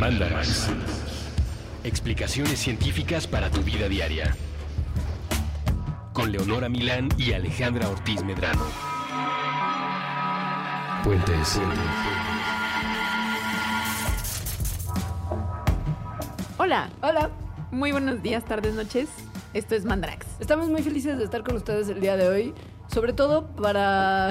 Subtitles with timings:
[0.00, 0.68] Mandarax.
[1.82, 4.36] Explicaciones científicas para tu vida diaria.
[6.12, 8.64] Con Leonora Milán y Alejandra Ortiz Medrano.
[11.02, 11.60] Puentes.
[16.58, 17.30] Hola, Hola,
[17.70, 19.08] muy buenos días, tardes, noches.
[19.54, 20.26] Esto es Mandarax.
[20.40, 22.54] estamos muy felices de estar con ustedes el día de hoy,
[22.92, 24.30] sobre todo para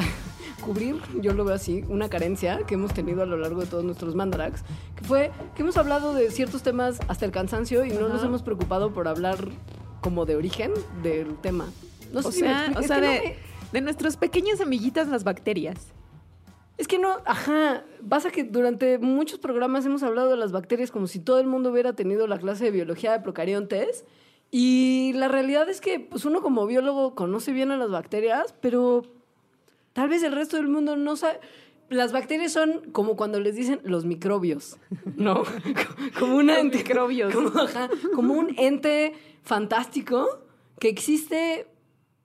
[0.61, 3.83] cubrir, yo lo veo así, una carencia que hemos tenido a lo largo de todos
[3.83, 4.63] nuestros mandarax,
[4.95, 8.13] que fue que hemos hablado de ciertos temas hasta el cansancio y no Ajá.
[8.15, 9.37] nos hemos preocupado por hablar
[10.01, 10.71] como de origen
[11.03, 11.69] del tema.
[12.13, 13.35] No sé O si sea, o sea que no de, me-
[13.71, 15.93] de nuestros pequeños amiguitas, las bacterias.
[16.77, 21.07] Es que no, ajá, pasa que durante muchos programas hemos hablado de las bacterias como
[21.07, 24.03] si todo el mundo hubiera tenido la clase de biología de procariontes
[24.51, 29.03] y la realidad es que pues uno como biólogo conoce bien a las bacterias, pero
[29.95, 31.39] tal vez el resto del mundo no sabe.
[31.89, 34.77] Las bacterias son como cuando les dicen los microbios,
[35.15, 35.43] ¿no?
[36.19, 37.33] Como Los ente- microbios.
[37.33, 40.27] Como, ajá, como un ente fantástico
[40.79, 41.67] que existe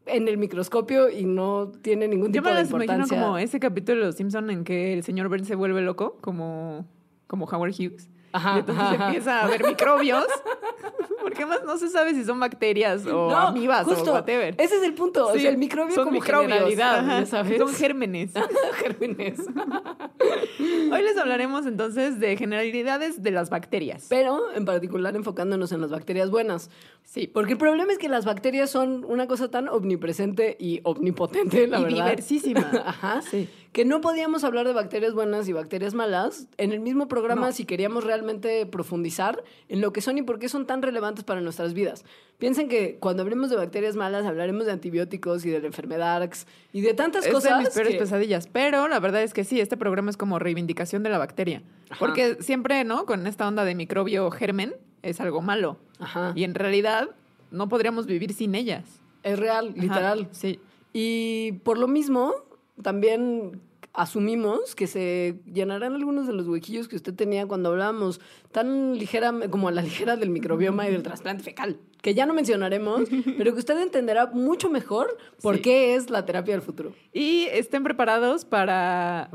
[0.06, 3.20] en el microscopio y no tiene ningún Yo tipo me de las imagino importancia.
[3.22, 6.86] como ese capítulo de Los Simpson en que el señor Burns se vuelve loco, como,
[7.28, 8.08] como Howard Hughes.
[8.32, 9.06] Ajá, y entonces ajá, ajá.
[9.06, 10.24] empieza a ver microbios.
[11.22, 14.54] Porque más no se sabe si son bacterias o amibas justo, o whatever.
[14.58, 15.28] Ese es el punto.
[15.28, 17.58] o Sí, sea, el microbio son como microbios, ya sabes.
[17.58, 18.32] Son gérmenes.
[18.82, 19.38] gérmenes.
[20.92, 24.06] Hoy les hablaremos entonces de generalidades de las bacterias.
[24.08, 26.70] Pero en particular enfocándonos en las bacterias buenas.
[27.04, 31.66] Sí, Porque el problema es que las bacterias son una cosa tan omnipresente y omnipotente,
[31.66, 31.96] la y verdad.
[32.04, 32.70] diversísima.
[32.84, 33.20] Ajá.
[33.22, 33.48] Sí.
[33.72, 37.52] Que no podíamos hablar de bacterias buenas y bacterias malas en el mismo programa No.
[37.52, 41.40] si queríamos realmente profundizar en lo que son y por qué son tan relevantes para
[41.40, 42.04] nuestras vidas.
[42.38, 46.28] Piensen que cuando hablemos de bacterias malas hablaremos de antibióticos y de la enfermedad
[46.72, 47.58] y de tantas Es cosas.
[47.58, 48.48] de mis peores que- pesadillas.
[48.48, 51.62] Pero la verdad es que sí, este programa es como reivindicación de la bacteria.
[51.90, 51.98] Ajá.
[52.00, 53.06] Porque siempre, ¿no?
[53.06, 55.76] Con esta onda de microbio germen es algo malo.
[56.00, 56.32] Ajá.
[56.34, 57.08] Y en realidad
[57.52, 58.84] no podríamos vivir sin ellas.
[59.22, 60.28] Es real, Ajá, literal.
[60.32, 60.58] Sí.
[60.92, 62.34] Y por lo mismo,
[62.82, 63.60] también
[63.92, 68.20] asumimos que se llenarán algunos de los huequillos que usted tenía cuando hablábamos
[68.52, 72.32] tan ligera, como a la ligera del microbioma y del trasplante fecal, que ya no
[72.34, 75.62] mencionaremos, pero que usted entenderá mucho mejor por Sí.
[75.62, 76.92] qué es la terapia del futuro.
[77.12, 79.30] Y estén preparados para.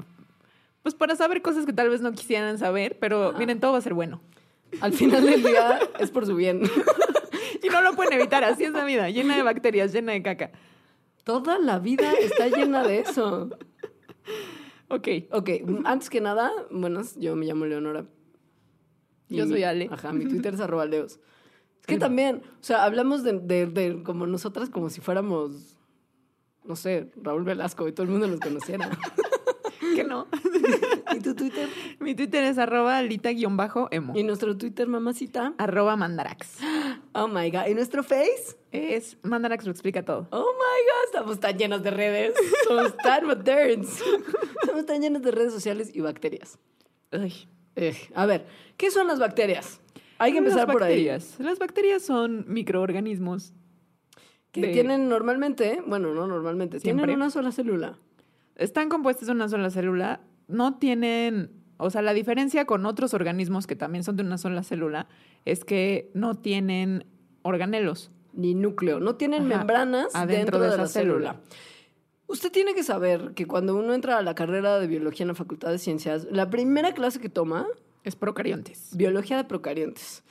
[0.84, 3.81] Pues para saber cosas que tal vez no quisieran saber, pero miren, todo va a
[3.81, 4.22] ser bueno.
[4.81, 6.61] Al final del día es por su bien.
[7.63, 10.51] Y no lo pueden evitar, así es la vida, llena de bacterias, llena de caca.
[11.25, 13.49] Toda la vida está llena de eso.
[14.87, 15.07] Ok.
[15.31, 15.49] Ok,
[15.83, 18.05] antes que nada, buenas, yo me llamo Leonora.
[19.27, 19.89] Yo soy Ale.
[19.91, 21.19] Ajá, mi Twitter es arroba leos.
[21.81, 25.77] Es que también, o sea, hablamos de, de- de como nosotras como si fuéramos,
[26.63, 28.89] no sé, Raúl Velasco y todo el mundo nos conociera.
[29.95, 30.27] Que no.
[31.15, 31.69] ¿Y tu Twitter?
[31.99, 34.13] Mi Twitter es arroba alita-emo.
[34.15, 35.53] ¿Y nuestro Twitter, mamacita?
[35.57, 36.57] Arroba mandarax.
[37.17, 37.67] Oh my God.
[37.69, 38.57] ¿Y nuestro Face?
[38.71, 40.27] Es Mandarax lo explica todo.
[40.31, 41.05] Oh my God.
[41.05, 42.33] Estamos tan llenos de redes.
[42.67, 44.01] Somos tan moderns.
[44.65, 46.59] Somos tan llenos de redes sociales y bacterias.
[47.11, 47.47] Ay.
[47.77, 48.45] Eh, a ver,
[48.77, 49.79] ¿qué son las bacterias?
[50.17, 50.89] Hay que empezar por ahí.
[50.91, 51.35] bacterias.
[51.39, 53.53] Las bacterias son microorganismos.
[54.51, 57.05] Que de- tienen normalmente, bueno, no normalmente, Siempre.
[57.05, 57.97] tienen una sola célula.
[58.55, 60.21] Están compuestas de una sola célula.
[60.47, 61.54] No tienen.
[61.77, 65.07] O sea, la diferencia con otros organismos que también son de una sola célula
[65.45, 67.05] es que no tienen
[67.41, 68.11] organelos.
[68.33, 68.99] Ni núcleo.
[68.99, 71.31] No tienen Ajá, membranas adentro dentro de de, la célula.
[71.33, 71.41] célula.
[72.27, 75.35] Usted tiene que saber que cuando uno entra a la carrera de biología en la
[75.35, 77.67] Facultad de Ciencias, la primera clase que toma,
[78.03, 78.89] Es procariontes.
[78.97, 80.23] biología de procariontes.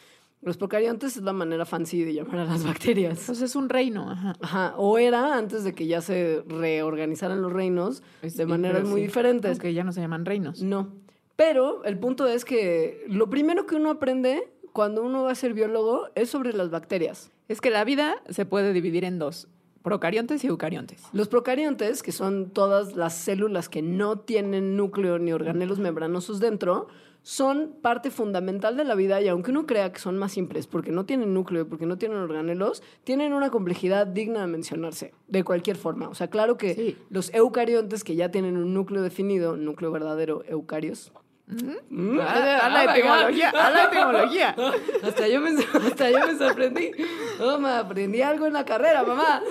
[0.43, 3.19] Los procariontes es la manera fancy de llamar a las bacterias.
[3.21, 4.11] Entonces es un reino.
[4.11, 4.35] Ajá.
[4.43, 9.01] Ajá, o era antes de que ya se reorganizaran los reinos Es- de maneras muy
[9.03, 9.53] sí, diferentes.
[9.53, 10.63] Aunque ya no se llaman reinos.
[10.63, 10.89] No.
[11.37, 15.53] Pero el punto es que lo primero que uno aprende cuando uno va a ser
[15.55, 17.31] biólogo es sobre las bacterias.
[17.49, 19.49] Es que la vida se puede dividir en dos:
[19.83, 21.03] procariontes y eucariontes.
[21.13, 26.87] Los procariontes, que son todas las células que no tienen núcleo ni organelos membranosos dentro,
[27.23, 30.93] son parte fundamental de la vida y aunque uno crea que son más simples porque
[30.93, 35.77] no tienen núcleo, porque no tienen organelos, tienen una complejidad digna de mencionarse, de cualquier
[35.77, 36.09] forma.
[36.09, 36.97] O sea, claro que Sí.
[37.09, 41.13] los eucariontes que ya tienen un núcleo definido, núcleo verdadero, eucarios.
[41.47, 42.97] Mm, A, a la oh God.
[42.97, 44.57] etimología, a la etimología.
[45.03, 46.91] Hasta yo me, hasta yo me sorprendí.
[47.39, 49.43] No, me aprendí algo en la carrera, mamá.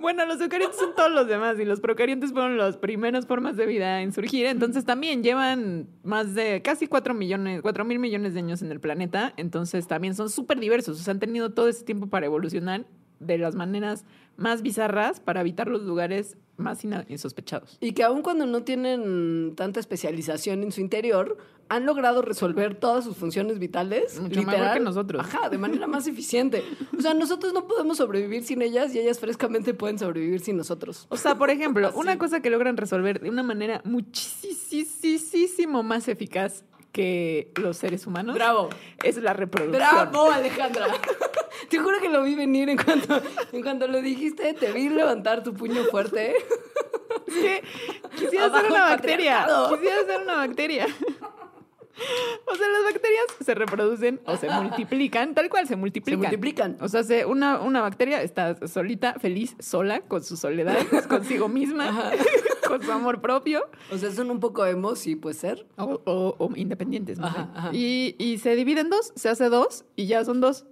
[0.00, 3.66] Bueno, los eucariontes son todos los demás y los procariontes fueron las primeras formas de
[3.66, 4.46] vida en surgir.
[4.46, 8.78] Entonces también llevan más de casi 4 millones, 4 mil millones de años en el
[8.78, 9.32] planeta.
[9.36, 11.00] Entonces también son súper diversos.
[11.00, 12.84] O sea, han tenido todo ese tiempo para evolucionar
[13.18, 14.04] de las maneras
[14.36, 17.78] más bizarras para habitar los lugares más insospechados.
[17.80, 21.38] Y que aun cuando no tienen tanta especialización en su interior,
[21.68, 24.20] han logrado resolver todas sus funciones vitales.
[24.20, 25.20] Mucho mejor que nosotros.
[25.20, 26.62] Ajá, de manera más eficiente.
[26.96, 31.06] O sea, nosotros no podemos sobrevivir sin ellas y ellas frescamente pueden sobrevivir sin nosotros.
[31.10, 36.64] O sea, por ejemplo, una cosa que logran resolver de una manera muchísimo más eficaz
[36.92, 38.70] que los seres humanos Bravo.
[39.02, 39.82] es la reproducción.
[39.82, 40.86] ¡Bravo, Alejandra!
[41.68, 43.20] Te juro que lo vi venir en cuanto,
[43.52, 44.54] en cuanto lo dijiste.
[44.54, 46.34] Te vi levantar tu puño fuerte.
[47.26, 47.62] Es que
[48.16, 49.46] quisiera ser una bacteria.
[49.68, 50.86] Quisiera ser una bacteria.
[52.46, 56.20] O sea, las bacterias se reproducen o se multiplican, tal cual se multiplican.
[56.20, 56.76] multiplican.
[56.80, 60.76] O sea, se- una, una bacteria está solita, feliz, sola, con su soledad,
[61.08, 62.12] consigo misma,
[62.68, 63.62] con su amor propio.
[63.92, 65.66] O sea, son un poco emo, sí, puede ser.
[65.76, 67.18] O, o- o independientes.
[67.18, 67.70] Ajá, ajá.
[67.72, 70.66] Y, y se divide en dos, se hace dos y ya son dos.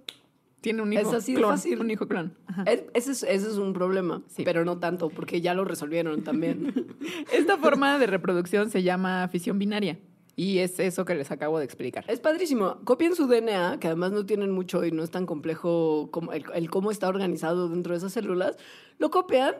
[0.59, 1.51] Tiene un hijo Es así clon.
[1.51, 1.79] fácil.
[1.79, 2.35] Un hijo clon.
[2.65, 4.41] Es- ese, es, ese es un problema, Sí.
[4.43, 6.95] pero no tanto, porque ya lo resolvieron también.
[7.31, 9.99] Esta forma de reproducción se llama fisión binaria.
[10.39, 12.05] Y es eso que les acabo de explicar.
[12.07, 12.77] Es padrísimo.
[12.85, 16.45] Copien su DNA, que además no tienen mucho y no es tan complejo como el,
[16.53, 18.55] el cómo está organizado dentro de esas células.
[18.99, 19.55] Lo copian,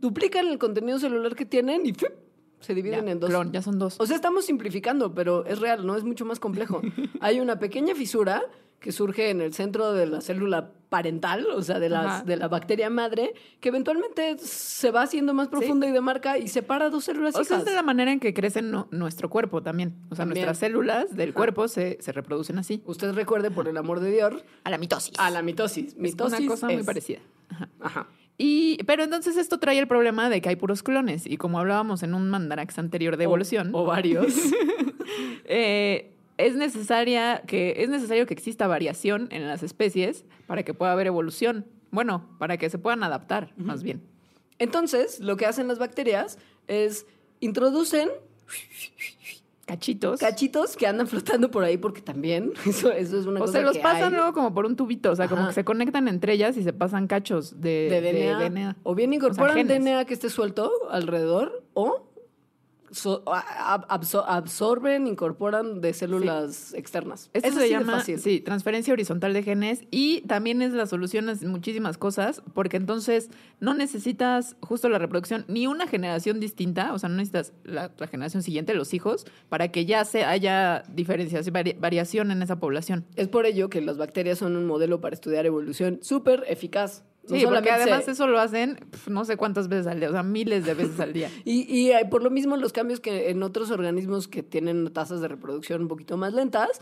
[0.00, 2.10] duplican el contenido celular que tienen y ¡fip!
[2.58, 3.30] se dividen Ya, en dos.
[3.30, 4.00] clon, ya son dos.
[4.00, 6.82] O sea, estamos simplificando, pero es real, no es mucho más complejo.
[7.20, 8.42] Hay una pequeña fisura
[8.80, 12.48] que surge en el centro de la célula parental, o sea, de, las, de la
[12.48, 17.34] bacteria madre, que eventualmente se va haciendo más profunda y demarca y separa dos células
[17.36, 19.94] O sea, es de la manera en que crece nu- nuestro cuerpo también.
[20.10, 20.44] O sea, También.
[20.44, 21.36] nuestras células del Ajá.
[21.36, 22.82] cuerpo se, se reproducen así.
[22.84, 24.34] Usted recuerde, por el amor de Dios,
[24.64, 25.14] A la mitosis.
[25.18, 25.86] a la mitosis.
[25.94, 27.20] Es Mitosis una cosa muy es- parecida.
[27.48, 27.68] Ajá.
[27.80, 28.06] Ajá.
[28.36, 31.26] Y, pero entonces esto trae el problema de que hay puros clones.
[31.26, 34.34] Y como hablábamos en un mandarax anterior de evolución, O, o varios.
[35.44, 36.12] eh,
[36.46, 41.06] es, necesaria que, es necesario que exista variación en las especies para que pueda haber
[41.06, 41.66] evolución.
[41.90, 44.02] Bueno, para que se puedan adaptar, más bien.
[44.58, 46.38] Entonces, lo que hacen las bacterias
[46.68, 47.06] es
[47.40, 48.08] introducen
[49.70, 50.18] Cachitos.
[50.18, 53.62] cachitos que andan flotando por ahí porque también eso, eso es una o cosa se
[53.62, 56.08] los que pasan hay luego como por un tubito, o sea, como que se conectan
[56.08, 58.38] entre ellas y se pasan cachos de, de DNA.
[58.38, 58.76] de DNA.
[58.82, 59.68] O bien incorporan.
[59.68, 62.09] DNA que esté suelto alrededor o
[62.90, 67.30] so- absor- absorben, incorporan de células externas.
[67.32, 68.18] Esto Es se llama fácil.
[68.18, 73.30] sí, transferencia horizontal de genes y también es la solución a muchísimas cosas, porque entonces
[73.60, 78.06] no necesitas justo la reproducción ni una generación distinta, o sea, no necesitas la, la
[78.06, 83.04] generación siguiente, los hijos, para que ya se haya diferenciación, vari- variación en esa población.
[83.16, 87.04] Es por ello que las bacterias son un modelo para estudiar evolución súper eficaz.
[87.30, 90.12] No Sí, porque además eso lo hacen pf, no sé cuántas veces al día, o
[90.12, 91.30] sea, miles de veces al día.
[91.44, 95.20] Y, y eh, por lo mismo los cambios que en otros organismos que tienen tasas
[95.20, 96.80] de reproducción un poquito más lentas,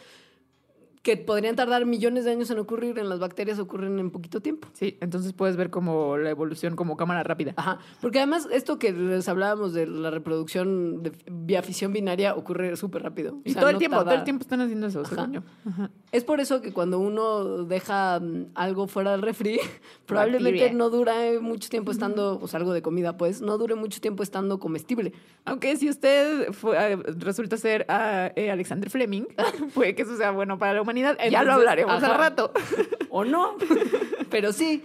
[1.02, 4.68] que podrían tardar millones de años en ocurrir, en las bacterias ocurren en poquito tiempo.
[4.72, 7.54] Sí, entonces puedes ver como la evolución como cámara rápida.
[7.56, 12.76] Ajá, porque además esto que les hablábamos de la reproducción de vía fisión binaria ocurre
[12.76, 13.34] súper rápido.
[13.36, 15.14] O Y sea, todo el no tiempo, tarda- todo el tiempo están haciendo eso, Ajá.
[15.14, 15.40] según yo.
[15.66, 15.90] Ajá.
[16.12, 19.60] Es por eso que cuando uno deja mm, algo fuera del refri,
[20.06, 24.00] probablemente no dure mucho tiempo estando, o sea, algo de comida, pues, no dure mucho
[24.00, 25.12] tiempo estando comestible.
[25.44, 29.24] Aunque si usted fue- ah, resulta ser ah, eh, Alexander Fleming,
[29.74, 31.18] puede que eso sea bueno para la humanidad.
[31.30, 32.12] ya lo hablaremos ajá.
[32.12, 32.52] al rato.
[33.10, 33.56] O no,
[34.30, 34.82] pero sí,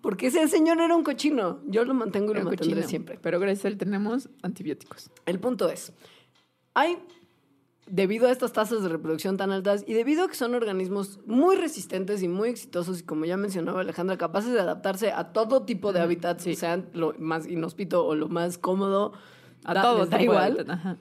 [0.00, 1.60] porque ese señor era un cochino.
[1.66, 2.88] Yo lo mantengo y lo mantendré cochino.
[2.88, 3.18] siempre.
[3.20, 5.10] Pero gracias a él tenemos antibióticos.
[5.26, 5.92] El punto es,
[6.72, 6.96] hay,
[7.86, 11.56] debido a estas tasas de reproducción tan altas y debido a que son organismos muy
[11.56, 15.92] resistentes y muy exitosos y como ya mencionaba Alejandra, capaces de adaptarse a todo tipo
[15.92, 19.12] de hábitats, sean lo más inhóspito o lo más cómodo,
[19.64, 20.00] A da- todos.
[20.00, 20.66] les da tipo de- igual.
[20.70, 20.96] Ajá.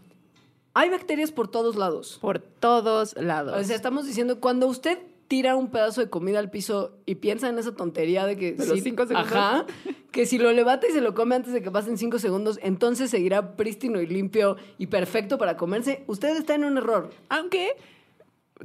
[0.77, 2.19] Hay bacterias por todos lados.
[2.21, 3.59] Por todos lados.
[3.59, 7.49] O sea, estamos diciendo, cuando usted tira un pedazo de comida al piso y piensa
[7.49, 8.53] en esa tontería de que...
[8.53, 9.31] De los cinco segundos.
[9.31, 9.65] Ajá,
[10.11, 13.09] que si lo levanta y se lo come antes de que pasen cinco segundos, entonces
[13.09, 17.09] seguirá prístino y limpio y perfecto para comerse, usted está en un error.
[17.29, 17.71] Aunque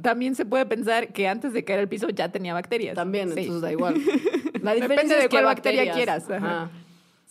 [0.01, 2.95] también se puede pensar que antes de caer al piso ya tenía bacterias.
[2.95, 3.39] También, Sí.
[3.41, 3.95] entonces da igual.
[4.61, 6.29] La Depende diferencia de es qué cuál bacteria quieras.
[6.29, 6.35] ajá.
[6.37, 6.71] Ajá.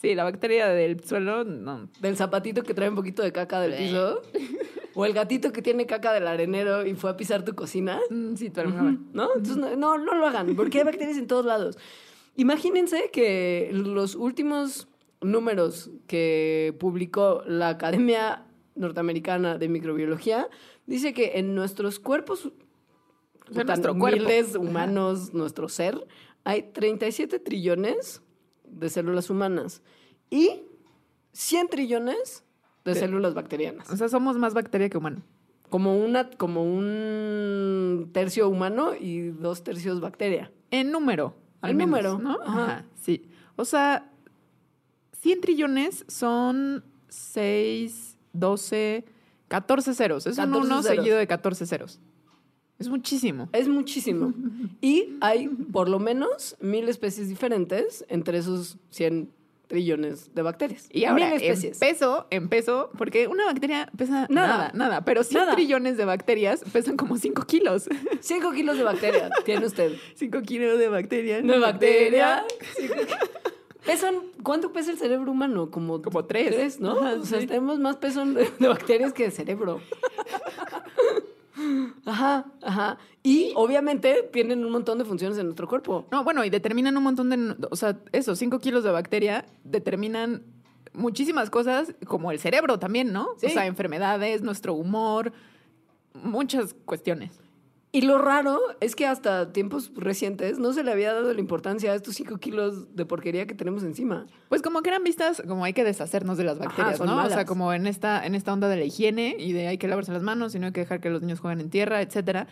[0.02, 1.88] Sí, la bacteria del suelo, no.
[2.00, 4.20] Del zapatito que trae un poquito de caca del piso.
[4.94, 7.98] O el gatito que tiene caca del arenero y fue a pisar tu cocina.
[8.10, 8.62] Mm, Sí, tu.
[9.14, 9.28] ¿no?
[9.36, 11.78] Entonces, no, no, no lo hagan, porque hay bacterias en todos lados.
[12.36, 14.88] Imagínense que los últimos
[15.22, 18.44] números que publicó la Academia
[18.74, 20.48] Norteamericana de Microbiología
[20.86, 22.46] dice que en nuestros cuerpos,
[23.48, 24.18] O sea, nuestro cuerpo.
[24.24, 26.06] humildes, humanos, nuestro ser,
[26.44, 28.21] hay 37 trillones
[28.72, 29.82] de células humanas
[30.30, 30.62] y
[31.32, 32.44] 100 trillones
[32.84, 33.88] de De- células bacterianas.
[33.90, 35.22] O sea, somos más bacteria que humano.
[35.70, 40.50] Como, una, como un tercio humano y dos tercios bacteria.
[40.70, 41.34] En número.
[41.62, 42.38] al En menos, número, ¿no?
[42.42, 42.64] ajá.
[42.64, 43.24] Ajá, sí.
[43.56, 44.10] O sea,
[45.20, 49.04] 100 trillones son 6, 12,
[49.48, 50.26] 14 ceros.
[50.26, 50.96] Es un 14 uno ceros.
[50.96, 52.00] seguido de 14 ceros.
[52.82, 53.48] Es muchísimo.
[53.52, 54.32] Es muchísimo.
[54.80, 59.30] Y hay por lo menos mil especies diferentes entre esos 100
[59.68, 60.88] trillones de bacterias.
[60.92, 61.78] Y ahora, mil en especies.
[61.78, 64.48] peso, en peso, porque una bacteria pesa Nada.
[64.48, 65.54] nada, nada, pero 100 Nada.
[65.54, 67.88] trillones de bacterias pesan como 5 kilos.
[68.20, 69.92] 5 kilos de bacteria tiene usted.
[70.16, 71.42] 5 kilos de bacterias.
[71.46, 72.44] De bacteria.
[73.86, 75.70] Pesan, ¿cuánto pesa el cerebro humano?
[75.70, 76.78] Como, Como tres.
[76.80, 76.92] ¿no?
[77.00, 77.46] Ajá, o sea, sí.
[77.46, 79.80] tenemos más peso de bacterias que de cerebro.
[82.04, 82.98] Ajá, ajá.
[83.22, 86.06] Y obviamente tienen un montón de funciones en nuestro cuerpo.
[86.10, 87.56] No, bueno, y determinan un montón de.
[87.70, 90.42] O sea, eso, 5 kilos de bacteria determinan
[90.92, 93.28] muchísimas cosas, como el cerebro también, ¿no?
[93.38, 93.46] Sí.
[93.46, 95.32] O sea, enfermedades, nuestro humor,
[96.14, 97.38] muchas cuestiones.
[97.94, 101.92] Y lo raro es que hasta tiempos recientes no se le había dado la importancia
[101.92, 104.26] a estos 5 kilos de porquería que tenemos encima.
[104.48, 107.22] Pues como que eran vistas como hay que deshacernos de las bacterias, ¿no?
[107.22, 109.88] O sea, como en esta, en esta onda de la higiene y de hay que
[109.88, 112.46] lavarse las manos y no hay que dejar que los niños jueguen en tierra, etcétera.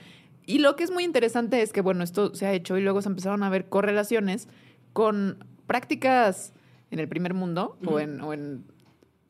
[0.45, 3.01] Y lo que es muy interesante es que, bueno, esto se ha hecho y luego
[3.01, 4.47] se empezaron a ver correlaciones
[4.93, 6.53] con prácticas
[6.91, 8.67] en el primer mundo o, en, o en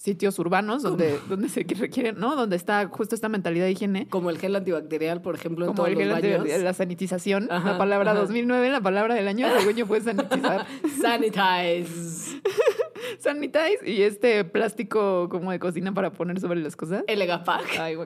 [0.01, 2.35] sitios urbanos donde, donde se requieren, ¿no?
[2.35, 4.09] Donde está justo esta mentalidad de higiene.
[4.09, 6.63] Como el gel antibacterial, por ejemplo, en Como todos el los gel baños.
[6.63, 8.21] la sanitización, Ajá, la palabra ajá.
[8.21, 10.67] 2009, la palabra del año, según yo fue sanitizar.
[11.03, 12.41] Sanitize.
[13.19, 17.05] Sanitize y este plástico como de cocina para poner sobre las cosas.
[17.07, 17.79] El Egapac.
[17.79, 17.99] Ay.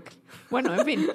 [0.50, 1.06] Bueno, en fin.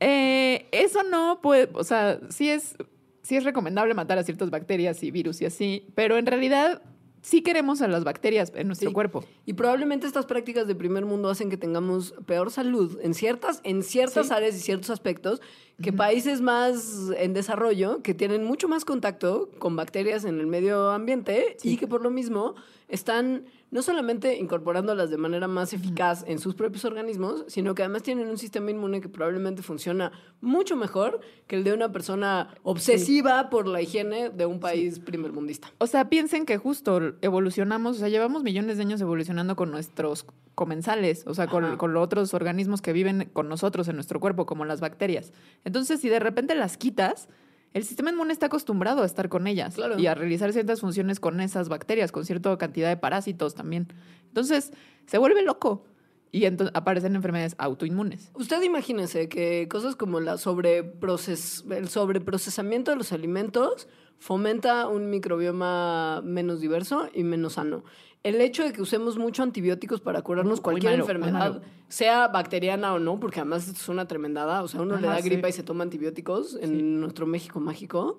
[0.00, 2.76] Eh, eso no puede, o sea, sí es,
[3.22, 6.82] sí es recomendable matar a ciertas bacterias y virus y así, pero en realidad
[7.28, 8.94] sí queremos a las bacterias en nuestro Sí.
[8.94, 9.22] cuerpo.
[9.44, 13.82] Y probablemente estas prácticas de primer mundo hacen que tengamos peor salud en ciertas, en
[13.82, 14.32] ciertas Sí.
[14.32, 15.42] áreas y ciertos aspectos
[15.82, 20.90] que países más en desarrollo, que tienen mucho más contacto con bacterias en el medio
[20.90, 22.54] ambiente y que por lo mismo
[22.88, 28.02] están no solamente incorporándolas de manera más eficaz en sus propios organismos, sino que además
[28.02, 33.50] tienen un sistema inmune que probablemente funciona mucho mejor que el de una persona obsesiva
[33.50, 35.72] por la higiene de un país primermundista.
[35.78, 40.26] O sea, piensen que justo evolucionamos, o sea, llevamos millones de años evolucionando con nuestros
[40.54, 44.46] comensales, o sea, con, con los otros organismos que viven con nosotros en nuestro cuerpo,
[44.46, 45.32] como las bacterias.
[45.64, 47.28] Entonces, si de repente las quitas,
[47.74, 49.98] el sistema inmune está acostumbrado a estar con ellas Claro.
[49.98, 53.88] y a realizar ciertas funciones con esas bacterias, con cierta cantidad de parásitos también.
[54.28, 54.72] Entonces,
[55.06, 55.84] se vuelve loco
[56.30, 58.30] y entonces aparecen enfermedades autoinmunes.
[58.34, 66.20] Usted imagínese que cosas como la sobreproces el sobreprocesamiento de los alimentos fomenta un microbioma
[66.24, 67.84] menos diverso y menos sano.
[68.22, 72.98] El hecho de que usemos mucho antibióticos para curarnos cualquier malo, enfermedad, sea bacteriana o
[72.98, 75.28] no, porque además esto es una tremendada, o sea, uno le da sí.
[75.28, 76.82] gripa y se toma antibióticos en Sí.
[76.82, 78.18] nuestro México mágico.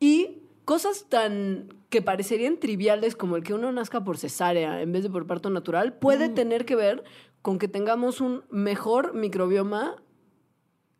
[0.00, 5.02] Y cosas tan que parecerían triviales como el que uno nazca por cesárea en vez
[5.02, 7.04] de por parto natural, puede tener que ver
[7.42, 9.96] con que tengamos un mejor microbioma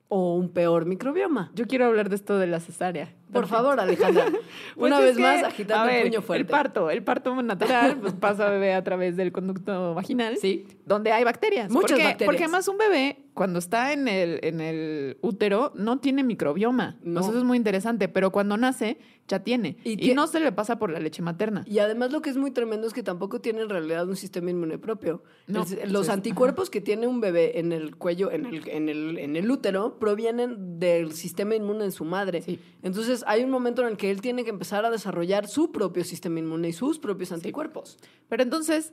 [0.08, 1.50] o un peor microbioma.
[1.54, 3.12] Yo quiero hablar de esto de la cesárea.
[3.32, 4.26] Por favor, Alejandra,
[4.76, 6.44] Pues una vez que, más agitando a ver, el el puño fuerte.
[6.50, 10.36] parto, el parto natural, pues pasa bebé a través del conducto vaginal.
[10.38, 10.66] Sí.
[10.84, 11.70] Donde hay bacterias.
[11.70, 12.26] Muchas porque, bacterias.
[12.26, 16.96] Porque además un bebé, cuando está en el, en el útero, no tiene microbioma.
[17.02, 17.20] No.
[17.22, 18.08] Sea, eso es muy interesante.
[18.08, 19.76] Pero cuando nace, ya tiene.
[19.84, 21.64] Y no se le pasa por la leche materna.
[21.66, 24.50] Y además lo que es muy tremendo es que tampoco tiene en realidad un sistema
[24.50, 25.22] inmune propio.
[25.48, 28.88] No, El- pues los anticuerpos que tiene un bebé en el cuello, en el, en
[28.88, 32.42] el, en el útero, provienen del sistema inmune de su madre.
[32.42, 32.60] Sí.
[32.82, 36.04] Entonces hay un momento en el que él tiene que empezar a desarrollar su propio
[36.04, 37.98] sistema inmune y sus propios anticuerpos.
[38.28, 38.92] Pero entonces,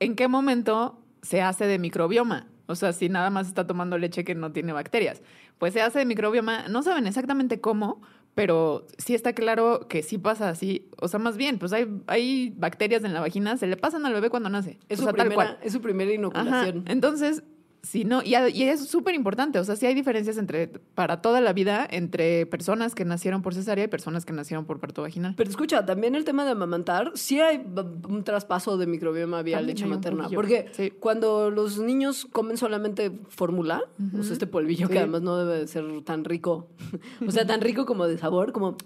[0.00, 2.48] ¿en qué momento se hace de microbioma?
[2.66, 5.22] O sea, si nada más está tomando leche que no tiene bacterias.
[5.58, 8.02] Pues se hace de microbioma, no saben exactamente cómo,
[8.34, 10.90] pero sí está claro que sí pasa así.
[11.00, 14.12] O sea, más bien, pues hay, hay bacterias en la vagina, se le pasan al
[14.12, 14.78] bebé cuando nace.
[14.88, 15.58] Es, o su, sea, tal primera, cual.
[15.62, 16.14] es su primera Ajá.
[16.14, 16.84] inoculación.
[16.88, 17.42] Entonces,
[17.86, 21.22] si no, y, a- y es súper importante, o sea, sí hay diferencias entre, para
[21.22, 25.02] toda la vida entre personas que nacieron por cesárea y personas que nacieron por parto
[25.02, 25.34] vaginal.
[25.36, 27.64] Pero escucha, también el tema de amamantar, sí hay
[28.08, 30.28] un traspaso de microbioma vía También leche materna.
[30.34, 30.90] Porque sí.
[30.98, 33.82] cuando los niños comen solamente fórmula,
[34.18, 34.98] o sea, este polvillo que Sí.
[34.98, 36.68] además no debe de ser tan rico,
[37.26, 38.76] o sea, tan rico como de sabor, como,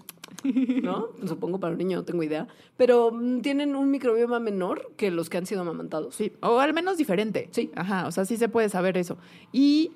[0.83, 1.09] ¿no?
[1.27, 2.47] Supongo para un niño, no tengo idea.
[2.77, 6.15] Pero mm, tienen un microbioma menor que los que han sido amamantados.
[6.15, 7.49] Sí, o al menos diferente.
[7.51, 7.71] Sí.
[7.75, 9.17] Ajá, o sea, sí se puede saber eso.
[9.51, 9.91] Y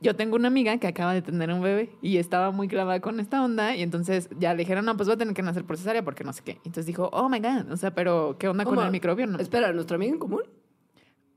[0.00, 3.18] yo tengo una amiga que acaba de tener un bebé y estaba muy clavada con
[3.18, 5.76] esta onda y entonces ya le dijeron, no, pues va a tener que nacer por
[5.76, 6.52] cesárea porque no sé qué.
[6.58, 9.38] Entonces dijo, oh my God, o sea, pero ¿qué onda con el microbioma?
[9.40, 10.42] Espera, ¿nuestra amiga en común?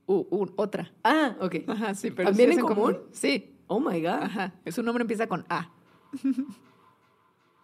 [0.06, 0.92] U- u- otra.
[1.04, 1.56] Ah, ok.
[1.68, 2.98] Ajá, sí, pero ¿También sí en común?
[3.12, 4.10] Sí, Oh my God.
[4.24, 4.54] ajá.
[4.68, 5.70] Su nombre empieza con A.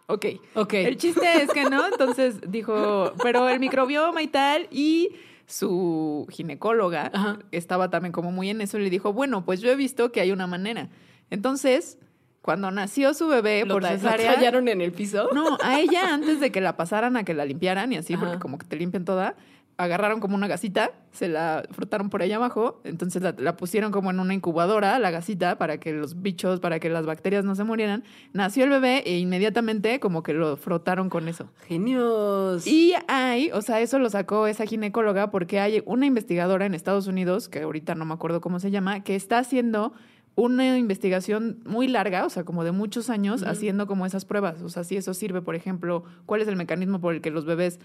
[0.08, 0.26] ok.
[0.54, 0.74] Ok.
[0.74, 5.10] El chiste es que no, entonces dijo, pero el microbioma y tal, y
[5.46, 7.38] su ginecóloga Ajá.
[7.52, 10.20] estaba también como muy en eso y le dijo, bueno, pues yo he visto que
[10.20, 10.88] hay una manera.
[11.30, 11.98] Entonces,
[12.42, 14.40] cuando nació su bebé ¿Lo por cesárea...
[14.40, 15.28] ¿La en el piso?
[15.34, 18.38] No, a ella antes de que la pasaran a que la limpiaran y así, porque
[18.38, 19.36] como que te limpian toda,
[19.78, 24.10] agarraron como una gasita, se la frotaron por allá abajo, entonces la, la pusieron como
[24.10, 27.62] en una incubadora, la gasita, para que los bichos, para que las bacterias no se
[27.62, 28.02] murieran.
[28.32, 31.48] Nació el bebé e inmediatamente como que lo frotaron con eso.
[31.68, 32.66] Genios.
[32.66, 37.06] Y hay, o sea, eso lo sacó esa ginecóloga porque hay una investigadora en Estados
[37.06, 39.92] Unidos, que ahorita no me acuerdo cómo se llama, que está haciendo
[40.34, 44.62] una investigación muy larga, o sea, como de muchos años, haciendo como esas pruebas.
[44.62, 47.44] O sea, si eso sirve, por ejemplo, cuál es el mecanismo por el que los
[47.44, 47.80] bebés,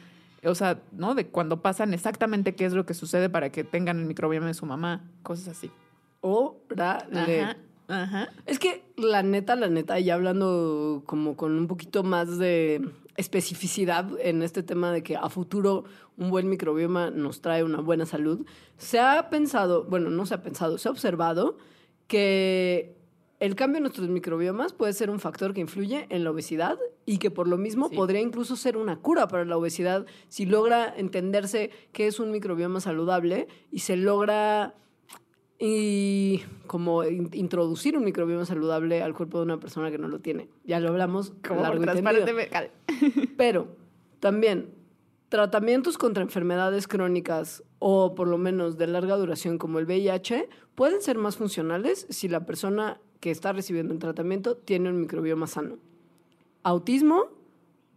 [0.45, 1.15] o sea, ¿no?
[1.15, 4.53] De cuando pasan exactamente qué es lo que sucede para que tengan el microbioma de
[4.53, 5.71] su mamá, cosas así.
[6.21, 7.41] Órale.
[7.41, 7.57] Ajá,
[7.88, 8.29] ajá.
[8.45, 12.81] Es que la neta, la neta, ya hablando como con un poquito más de
[13.15, 15.83] especificidad en este tema de que a futuro
[16.17, 18.45] un buen microbioma nos trae una buena salud,
[18.77, 21.57] se ha pensado, bueno, no se ha pensado, se ha observado
[22.07, 23.02] que
[23.45, 27.17] el cambio en nuestros microbiomas puede ser un factor que influye en la obesidad y
[27.17, 27.95] que por lo mismo Sí.
[27.95, 32.79] podría incluso ser una cura para la obesidad si logra entenderse qué es un microbioma
[32.79, 34.75] saludable y se logra
[35.59, 40.19] y como in- introducir un microbioma saludable al cuerpo de una persona que no lo
[40.19, 40.50] tiene.
[40.63, 41.85] Ya lo hablamos Como largo y.
[43.38, 43.75] Pero
[44.19, 44.69] también
[45.29, 51.01] tratamientos contra enfermedades crónicas o por lo menos de larga duración como el VIH pueden
[51.01, 55.77] ser más funcionales si la persona que está recibiendo el tratamiento tiene un microbioma sano.
[56.61, 57.29] Autismo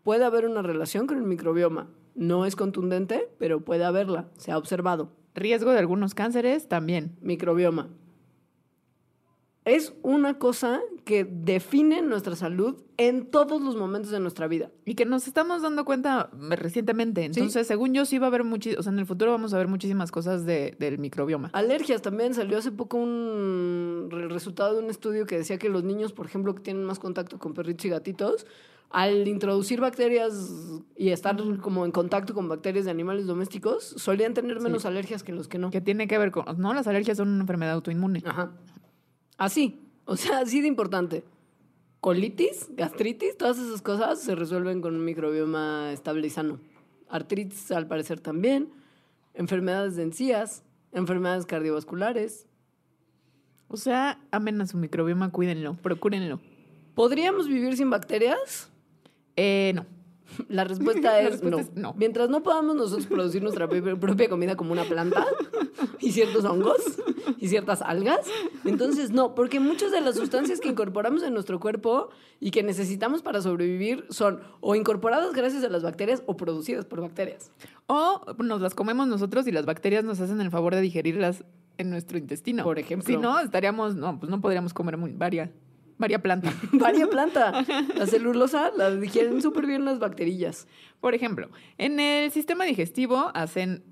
[0.05, 1.89] puede haber una relación con el microbioma.
[2.15, 4.29] No es contundente, pero puede haberla.
[4.37, 5.11] Se ha observado.
[5.35, 7.17] Riesgo de algunos cánceres también.
[7.23, 7.89] Microbioma.
[9.67, 14.71] Es una cosa que define nuestra salud en todos los momentos de nuestra vida.
[14.85, 17.25] Y que nos estamos dando cuenta recientemente.
[17.25, 19.59] Entonces, según yo, sí va a haber muchísimas, o sea, en el futuro vamos a
[19.59, 21.51] ver muchísimas cosas de- del microbioma.
[21.53, 22.33] Alergias también.
[22.33, 26.27] Salió hace poco un el resultado de un estudio que decía que los niños, por
[26.27, 28.47] ejemplo, que tienen más contacto con perritos y gatitos,
[28.91, 30.49] al introducir bacterias
[30.97, 35.33] y estar como en contacto con bacterias de animales domésticos, solían tener menos alergias que
[35.33, 35.71] los que no.
[35.71, 38.23] Que tiene que ver con, no, las alergias son una enfermedad autoinmune.
[38.25, 38.53] Ajá.
[39.37, 39.81] Así.
[40.05, 41.25] O sea, así de importante.
[42.01, 46.61] Colitis, gastritis, todas esas cosas se resuelven con un microbioma estable y sano.
[47.09, 48.71] Artritis, al parecer, también.
[49.35, 52.47] Enfermedades de encías, enfermedades cardiovasculares.
[53.69, 56.41] O sea, amen a su microbioma, cuídenlo, procúrenlo.
[56.95, 58.71] ¿Podríamos vivir sin bacterias?
[59.35, 59.96] Eh, no.
[60.49, 61.69] La respuesta La es, respuesta no.
[61.69, 61.95] es no.
[61.97, 65.27] Mientras no podamos nosotros producir nuestra propia comida como una planta
[66.01, 66.81] y ciertos hongos
[67.39, 68.21] y ciertas algas,
[68.65, 72.11] entonces no, porque muchas de las sustancias que incorporamos en nuestro cuerpo
[72.41, 77.01] y que necesitamos para sobrevivir son o incorporadas gracias a las bacterias o producidas por
[77.01, 77.51] bacterias.
[77.87, 81.45] O nos las comemos nosotros y las bacterias nos hacen el favor de digerirlas
[81.79, 82.65] en nuestro intestino.
[82.65, 83.07] Por ejemplo.
[83.07, 85.53] Si no, estaríamos, no, pues no podríamos comer muy, varia,
[85.99, 86.53] varia planta.
[86.73, 87.65] Varia planta.
[87.95, 90.67] La celulosa la digieren súper bien las bacterillas.
[91.01, 93.85] Por ejemplo, en el sistema digestivo hacen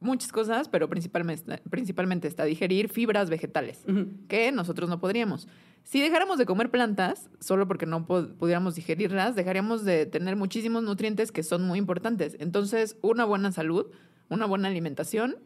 [0.00, 3.84] muchas cosas, pero principalmente, principalmente está digerir fibras vegetales,
[4.28, 5.48] que nosotros no podríamos.
[5.84, 11.32] Si dejáramos de comer plantas, solo porque no pudiéramos digerirlas, dejaríamos de tener muchísimos nutrientes
[11.32, 12.36] que son muy importantes.
[12.38, 13.86] Entonces, una buena salud,
[14.28, 15.36] una buena alimentación,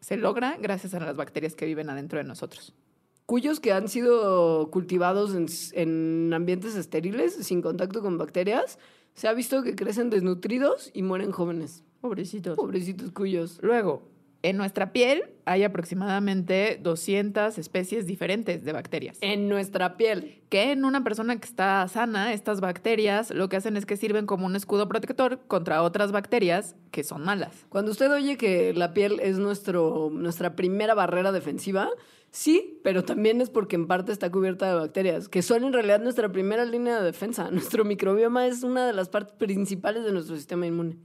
[0.00, 2.74] se logra gracias a las bacterias que viven adentro de nosotros.
[3.26, 8.78] Cuyos que han sido cultivados en, en ambientes estériles, sin contacto con bacterias,
[9.14, 11.82] se ha visto que crecen desnutridos y mueren jóvenes.
[12.00, 12.56] Pobrecitos.
[12.56, 13.58] Pobrecitos cuyos.
[13.62, 14.02] Luego,
[14.42, 19.18] en nuestra piel hay aproximadamente 200 especies diferentes de bacterias.
[19.20, 20.42] En nuestra piel.
[20.50, 24.26] que en una persona que está sana, estas bacterias lo que hacen es que sirven
[24.26, 27.66] como un escudo protector contra otras bacterias que son malas.
[27.70, 31.90] Cuando usted oye que la piel es nuestro, nuestra primera barrera defensiva,
[32.36, 36.02] sí, pero también es porque en parte está cubierta de bacterias, que son en realidad
[36.02, 37.50] nuestra primera línea de defensa.
[37.52, 40.98] Nuestro microbioma es una de las partes principales de nuestro sistema inmune.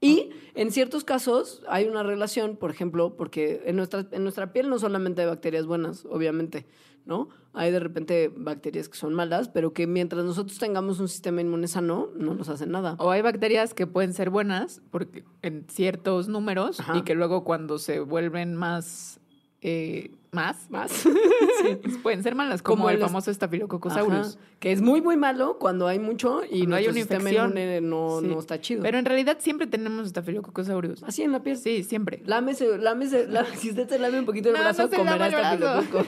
[0.00, 4.68] Y en ciertos casos hay una relación, por ejemplo, porque en nuestra, en nuestra piel
[4.68, 6.66] no solamente hay bacterias buenas, obviamente,
[7.04, 7.30] ¿no?
[7.54, 11.66] Hay de repente bacterias que son malas, pero que mientras nosotros tengamos un sistema inmune
[11.66, 12.94] sano, no nos hacen nada.
[13.00, 16.98] O hay bacterias que pueden ser buenas porque en ciertos números Ajá.
[16.98, 19.20] y que luego cuando se vuelven más
[19.62, 20.92] eh, más Más.
[21.82, 24.36] pues pueden ser malas como, Como el famoso Staphylococcus aureus.
[24.36, 27.80] Ajá, que es muy, muy malo cuando hay mucho y Cuando hay una sistema inmune
[27.80, 28.26] no, Sí.
[28.26, 28.82] no está chido.
[28.82, 31.02] Pero en realidad siempre tenemos Staphylococcus aureus.
[31.02, 31.56] Así en la piel.
[31.56, 32.22] Sí, siempre.
[32.26, 36.06] Lámese, lámese, lá- si usted se lame un poquito el No, brazo, no comerá estafilococo.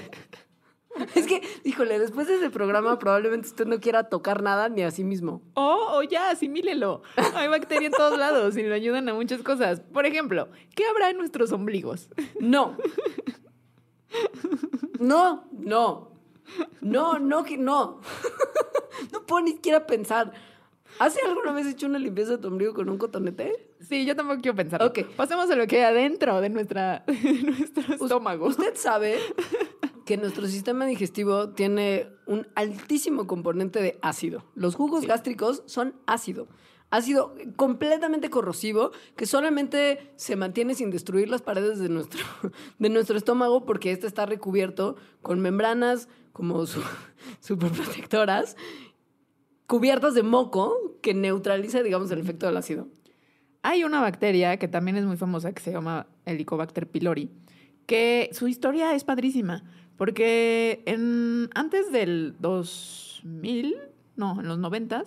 [1.14, 4.90] Es que, híjole, después de ese programa probablemente usted no quiera tocar nada ni a
[4.90, 5.42] sí mismo.
[5.54, 7.02] O, o ya, asimílelo.
[7.34, 9.80] Hay bacteria en todos lados y le ayudan a muchas cosas.
[9.80, 12.08] Por ejemplo, ¿qué habrá en nuestros ombligos?
[12.40, 12.76] No.
[14.98, 16.12] No, no.
[16.80, 18.00] No, no, que no.
[19.12, 20.32] No puedo ni siquiera pensar.
[20.98, 23.70] ¿Hace alguna vez hecho una limpieza de tu ombligo con un cotonete?
[23.80, 24.82] Sí, yo tampoco quiero pensar.
[24.82, 25.06] Ok.
[25.16, 28.46] Pasemos a lo que hay adentro de, nuestra, de nuestro estómago.
[28.46, 29.18] Usted sabe
[30.10, 34.44] que nuestro sistema digestivo tiene un altísimo componente de ácido.
[34.56, 36.48] Los jugos gástricos son ácido.
[36.90, 42.24] Ácido completamente corrosivo que solamente se mantiene sin destruir las paredes de nuestro,
[42.80, 46.82] de nuestro estómago porque este está recubierto con membranas como su,
[47.40, 48.56] superprotectoras
[49.68, 52.88] cubiertas de moco que neutraliza, digamos, el efecto del ácido.
[53.62, 57.30] Hay una bacteria que también es muy famosa que se llama Helicobacter pylori,
[57.86, 59.62] que su historia es padrísima,
[60.00, 63.76] porque en, antes del 2000,
[64.16, 65.04] no, en los 90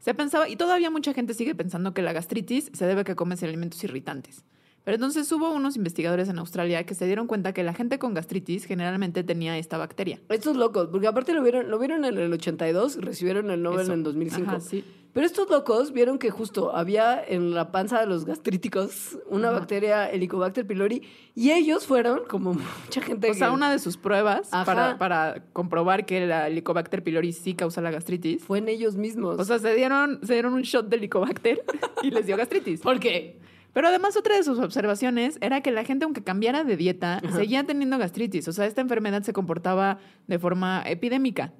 [0.00, 3.14] se pensaba, y todavía mucha gente sigue pensando que la gastritis se debe a que
[3.14, 4.44] comes alimentos irritantes.
[4.84, 8.12] Pero entonces hubo unos investigadores en Australia que se dieron cuenta que la gente con
[8.12, 10.20] gastritis generalmente tenía esta bacteria.
[10.28, 13.94] Estos locos, porque aparte lo vieron, lo vieron en el 82, recibieron el Nobel Eso.
[13.94, 14.50] en 2005.
[14.50, 14.84] Ajá, sí.
[15.14, 19.60] Pero estos locos vieron que justo había en la panza de los gastríticos una Ajá.
[19.60, 21.02] bacteria Helicobacter pylori
[21.36, 22.52] y ellos fueron, como
[22.84, 27.32] mucha gente O sea, una de sus pruebas para, para comprobar que la Helicobacter pylori
[27.32, 28.42] sí causa la gastritis.
[28.42, 29.38] fue en ellos mismos.
[29.38, 31.64] O sea, se dieron, se dieron un shot de Helicobacter
[32.02, 32.80] y les dio gastritis.
[32.80, 33.38] ¿por qué?
[33.74, 37.36] Pero además otra de sus observaciones era que la gente, aunque cambiara de dieta, Ajá.
[37.36, 38.48] seguía teniendo gastritis.
[38.48, 41.52] O sea, esta enfermedad se comportaba de forma epidémica.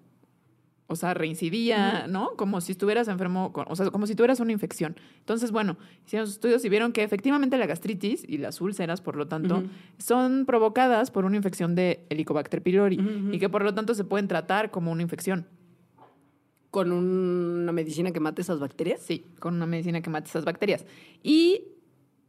[0.86, 2.36] O sea, reincidía, ¿no?
[2.36, 4.96] Como si estuvieras enfermo, con- o sea, como si tuvieras una infección.
[5.18, 9.16] Entonces, bueno, hicieron sus estudios y vieron que efectivamente la gastritis y las úlceras, por
[9.16, 9.64] lo tanto,
[9.98, 12.98] son provocadas por una infección de Helicobacter pylori
[13.32, 15.46] y que por lo tanto se pueden tratar como una infección.
[16.70, 19.00] ¿Con una medicina que mate esas bacterias?
[19.00, 20.84] Sí, con una medicina que mate esas bacterias.
[21.22, 21.62] Y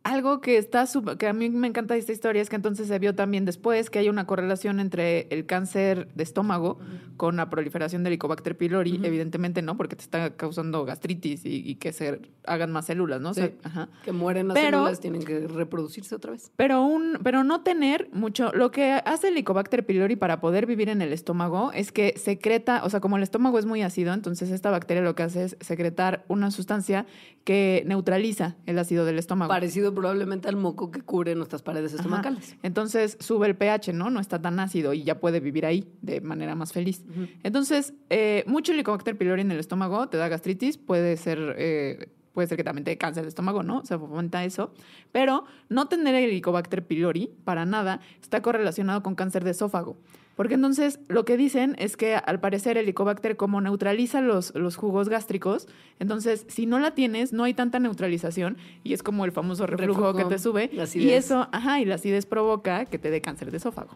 [0.05, 0.85] algo que está
[1.17, 3.97] que a mí me encanta esta historia es que entonces se vio también después que
[3.99, 6.77] hay una correlación entre el cáncer de estómago
[7.17, 11.75] con la proliferación del Helicobacter pylori, evidentemente no, porque te está causando gastritis y, y
[11.75, 13.31] que se hagan más células, ¿no?
[13.31, 13.53] O sea, Sí.
[13.63, 13.89] ajá.
[14.03, 16.51] Que mueren las Pero- células, tienen que reproducirse otra vez.
[16.55, 18.51] Pero, un, pero no tener mucho.
[18.53, 22.83] Lo que hace el Helicobacter pylori para poder vivir en el estómago es que secreta,
[22.83, 25.57] o sea, como el estómago es muy ácido, entonces esta bacteria lo que hace es
[25.61, 27.07] secretar una sustancia
[27.43, 29.49] que neutraliza el ácido del estómago.
[29.49, 32.01] Parecido probablemente al moco que cubre nuestras paredes Ajá.
[32.03, 32.55] estomacales.
[32.61, 34.09] Entonces sube el pH, ¿no?
[34.09, 37.03] No está tan ácido y ya puede vivir ahí de manera más feliz.
[37.43, 42.47] Entonces, eh, mucho Helicobacter pylori en el estómago te da gastritis, puede ser, eh, puede
[42.47, 43.85] ser que también te dé cáncer de estómago, ¿no?
[43.85, 44.73] Se fomenta eso.
[45.11, 49.97] Pero no tener Helicobacter pylori para nada está correlacionado con cáncer de esófago.
[50.35, 54.75] Porque entonces lo que dicen es que al parecer el Helicobacter como neutraliza los, los
[54.75, 55.67] jugos gástricos,
[55.99, 60.11] entonces si no la tienes no hay tanta neutralización y es como el famoso reflujo,
[60.11, 63.51] Reflujo, que te sube y eso, ajá, y la acidez provoca que te dé cáncer
[63.51, 63.91] de esófago.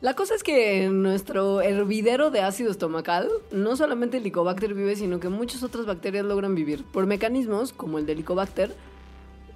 [0.00, 5.18] La cosa es que nuestro hervidero de ácido estomacal, no solamente el Helicobacter vive, sino
[5.18, 8.74] que muchas otras bacterias logran vivir por mecanismos como el del Helicobacter,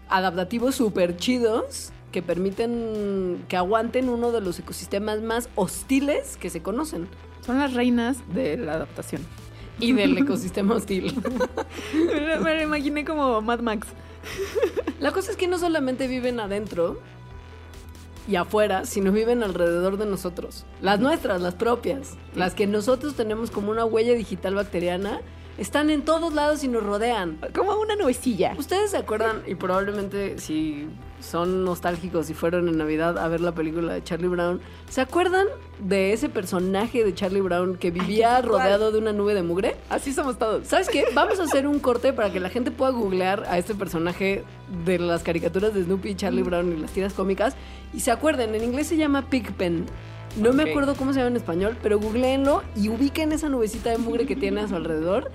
[0.08, 6.62] adaptativos súper chidos que permiten que aguanten uno de los ecosistemas más hostiles que se
[6.62, 7.08] conocen.
[7.44, 9.22] Son las reinas de la adaptación.
[9.80, 11.14] Y del ecosistema hostil.
[11.94, 13.86] me, lo imaginé como Mad Max.
[14.98, 17.00] La cosa es que no solamente viven adentro
[18.26, 20.66] y afuera, sino viven alrededor de nosotros.
[20.82, 22.16] Las nuestras, las propias.
[22.34, 25.20] Las que nosotros tenemos como una huella digital bacteriana,
[25.58, 27.38] están en todos lados y nos rodean.
[27.54, 28.54] Como una nubecilla.
[28.58, 29.42] ¿Ustedes se acuerdan?
[29.46, 30.88] Y probablemente si
[31.20, 35.46] son nostálgicos y fueron en Navidad a ver la película de Charlie Brown, ¿se acuerdan
[35.80, 39.76] de ese personaje de Charlie Brown que vivía rodeado de una nube de mugre?
[39.90, 40.66] Así somos todos.
[40.66, 41.04] ¿Sabes qué?
[41.14, 44.44] Vamos a hacer un corte para que la gente pueda googlear a este personaje
[44.84, 47.54] de las caricaturas de Snoopy, Charlie Brown y las tiras cómicas
[47.92, 49.86] y se acuerden, en inglés se llama Pigpen.
[50.36, 53.98] No me acuerdo cómo se llama en español, pero googleenlo y ubiquen esa nubecita de
[53.98, 55.30] mugre que tiene a su alrededor.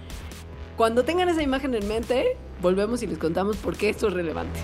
[0.77, 4.59] Cuando tengan esa imagen en mente, volvemos y les contamos por qué esto es relevante.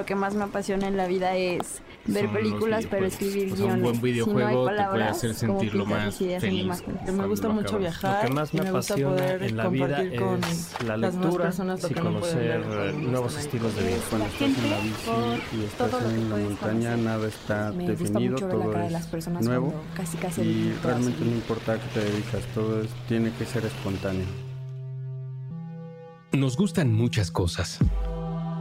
[0.00, 3.56] Lo que más me apasiona en la vida es ver Son películas, pero escribir O
[3.56, 3.82] sea, un guiones.
[3.82, 6.84] buen si no hay videojuego te puede palabras, hacer como sentir lo pintar más feliz.
[7.12, 7.80] me gusta mucho acabas.
[7.80, 11.50] viajar Lo que más me apasiona poder en la vida compartir con es la lectura
[11.90, 13.96] y conocer nuevos estilos de vida.
[14.08, 16.98] Cuando La estás en la gente bici y estás en puedes montaña, conocer.
[16.98, 21.32] nada está definido, la todo es las personas nuevo cuando casi casi y realmente no
[21.32, 24.24] importa a qué te dedicas, todo es, tiene que ser espontáneo.
[26.32, 27.80] Nos gustan muchas cosas.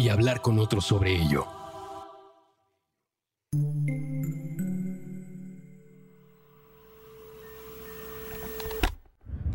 [0.00, 1.46] y hablar con otros sobre ello.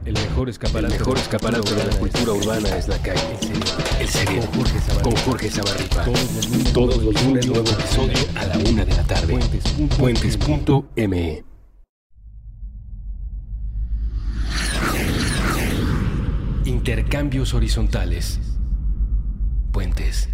[0.06, 3.22] El mejor escaparate, el mejor escaparate de la cultura urbana es la calle.
[4.00, 4.48] El cerebro.
[5.02, 6.06] Con Jorge Zabarripa.
[6.74, 9.40] Todos los lunes, nuevo episodio a la una de la tarde.
[9.98, 11.44] Puentes.me.
[16.66, 18.40] Intercambios horizontales.
[19.76, 20.30] Puentes.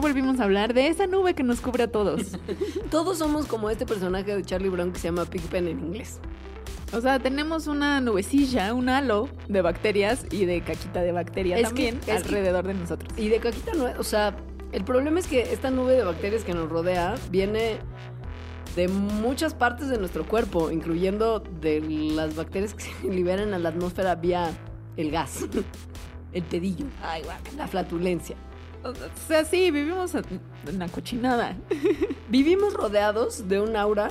[0.00, 2.22] Ya volvimos a hablar de esa nube que nos cubre a todos.
[2.90, 6.20] Todos somos como este personaje de Charlie Brown que se llama Pigpen en inglés.
[6.92, 11.62] O sea, tenemos una nubecilla, un halo de bacterias y de caquita de bacteria Es
[11.64, 13.12] que- también es que- alrededor de nosotros.
[13.18, 14.36] Y de caquita no o sea,
[14.72, 17.78] el problema es que esta nube de bacterias que nos rodea viene
[18.76, 21.80] de muchas partes de nuestro cuerpo, incluyendo de
[22.14, 24.50] las bacterias que se liberan a la atmósfera vía
[24.96, 25.44] el gas,
[26.32, 26.86] el pedillo,
[27.56, 28.36] la flatulencia.
[28.82, 28.92] O
[29.28, 31.56] sea, sí, vivimos en la cochinada.
[32.28, 34.08] Vivimos rodeados de un aura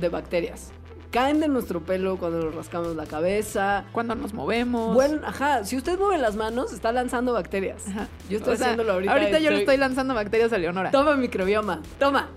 [0.00, 0.70] de bacterias.
[1.10, 3.84] Caen de nuestro pelo cuando nos rascamos la cabeza.
[3.92, 4.94] Cuando nos movemos.
[4.94, 7.86] Bueno, ajá, si usted mueve las manos, está lanzando bacterias.
[7.88, 8.08] Ajá.
[8.30, 9.12] Yo estoy O sea, haciéndolo ahorita.
[9.12, 10.90] Ahorita yo le estoy- estoy lanzando bacterias a Leonora.
[10.90, 12.30] Toma microbioma, toma.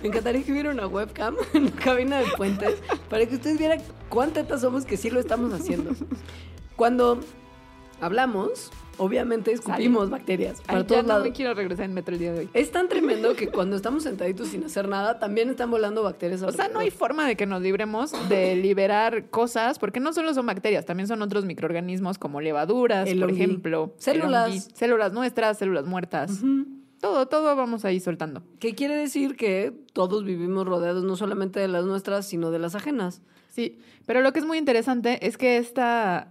[0.00, 2.74] Me encantaría que hubiera una webcam en la cabina de puentes
[3.10, 5.90] para que ustedes vieran cuántas somos que sí lo estamos haciendo.
[6.76, 7.18] Cuando
[8.00, 11.24] hablamos, obviamente escupimos bacterias para Ay, ya todos no lados.
[11.24, 12.48] me quiero regresar en metro el día de hoy.
[12.54, 16.42] Es tan tremendo que cuando estamos sentaditos sin hacer nada, también están volando bacterias.
[16.42, 20.34] O sea, no hay forma de que nos libremos de liberar cosas, porque no solo
[20.34, 23.94] son bacterias, también son otros microorganismos como levaduras, El por ejemplo.
[23.98, 24.68] Células.
[24.74, 26.40] células nuestras, células muertas.
[27.00, 28.42] Todo, todo vamos ahí soltando.
[28.58, 32.74] ¿Qué quiere decir que todos vivimos rodeados no solamente de las nuestras, sino de las
[32.74, 33.20] ajenas?
[33.50, 36.28] Sí, pero lo que es muy interesante es que esta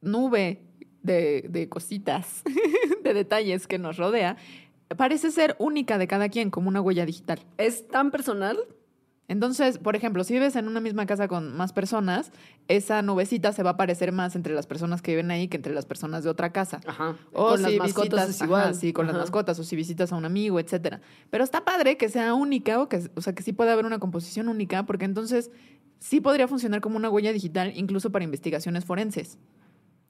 [0.00, 0.62] nube
[1.04, 2.42] de, de cositas,
[3.04, 4.36] de detalles que nos rodea,
[4.96, 7.38] parece ser única de cada quien, como una huella digital.
[7.58, 8.58] Es tan personal
[9.26, 12.30] Entonces, por ejemplo, si vives en una misma casa con más personas,
[12.68, 15.72] esa nubecita se va a parecer más entre las personas que viven ahí que entre
[15.72, 16.80] las personas de otra casa.
[16.86, 17.16] Ajá.
[17.32, 18.74] O con si las mascotas visitas, es ajá, igual.
[18.74, 21.00] sí, con las mascotas, o si visitas a un amigo, etcétera.
[21.30, 23.98] Pero está padre que sea única, o, que, o sea, que sí pueda haber una
[23.98, 25.50] composición única, porque entonces
[26.00, 29.38] sí podría funcionar como una huella digital, incluso para investigaciones forenses.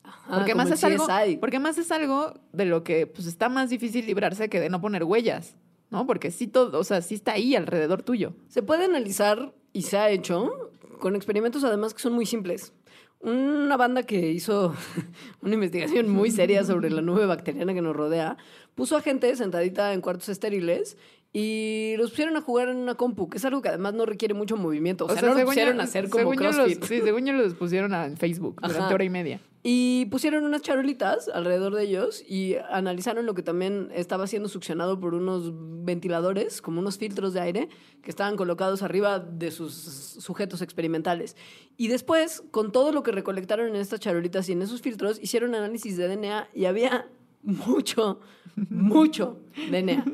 [0.05, 1.07] Ajá, porque, más es algo,
[1.41, 4.81] porque más es algo de lo que pues, está más difícil librarse que de no
[4.81, 5.57] poner huellas.
[5.95, 6.07] ¿no?
[6.07, 8.35] Porque sí todo, o sea, sí está ahí alrededor tuyo.
[8.49, 12.73] Se puede analizar y se ha hecho con experimentos además que son muy simples.
[13.21, 14.75] Una banda que hizo
[15.41, 18.37] una investigación muy seria sobre la nube bacteriana que nos rodea
[18.75, 20.97] puso a gente sentadita en cuartos estériles
[21.37, 24.35] y los pusieron a jugar en una compu, que es algo que además no requiere
[24.35, 25.05] mucho movimiento.
[25.07, 26.85] O, sea, no lo según pusieron yo- a hacer como yo los- CrossFit.
[26.85, 28.95] sí, según yo los pusieron a- en Facebook durante Ajá.
[28.95, 29.41] hora y media.
[29.67, 35.01] Y pusieron unas charolitas alrededor de ellos y analizaron lo que también estaba siendo succionado
[35.01, 35.53] por unos
[35.85, 37.69] ventiladores, como unos filtros de aire,
[38.03, 41.35] que estaban colocados arriba de sus sujetos experimentales.
[41.79, 45.55] Y después, con todo lo que recolectaron en estas charolitas y en esos filtros, hicieron
[45.55, 47.09] análisis de DNA y había
[47.45, 48.21] mucho,
[48.57, 50.05] mucho DNA.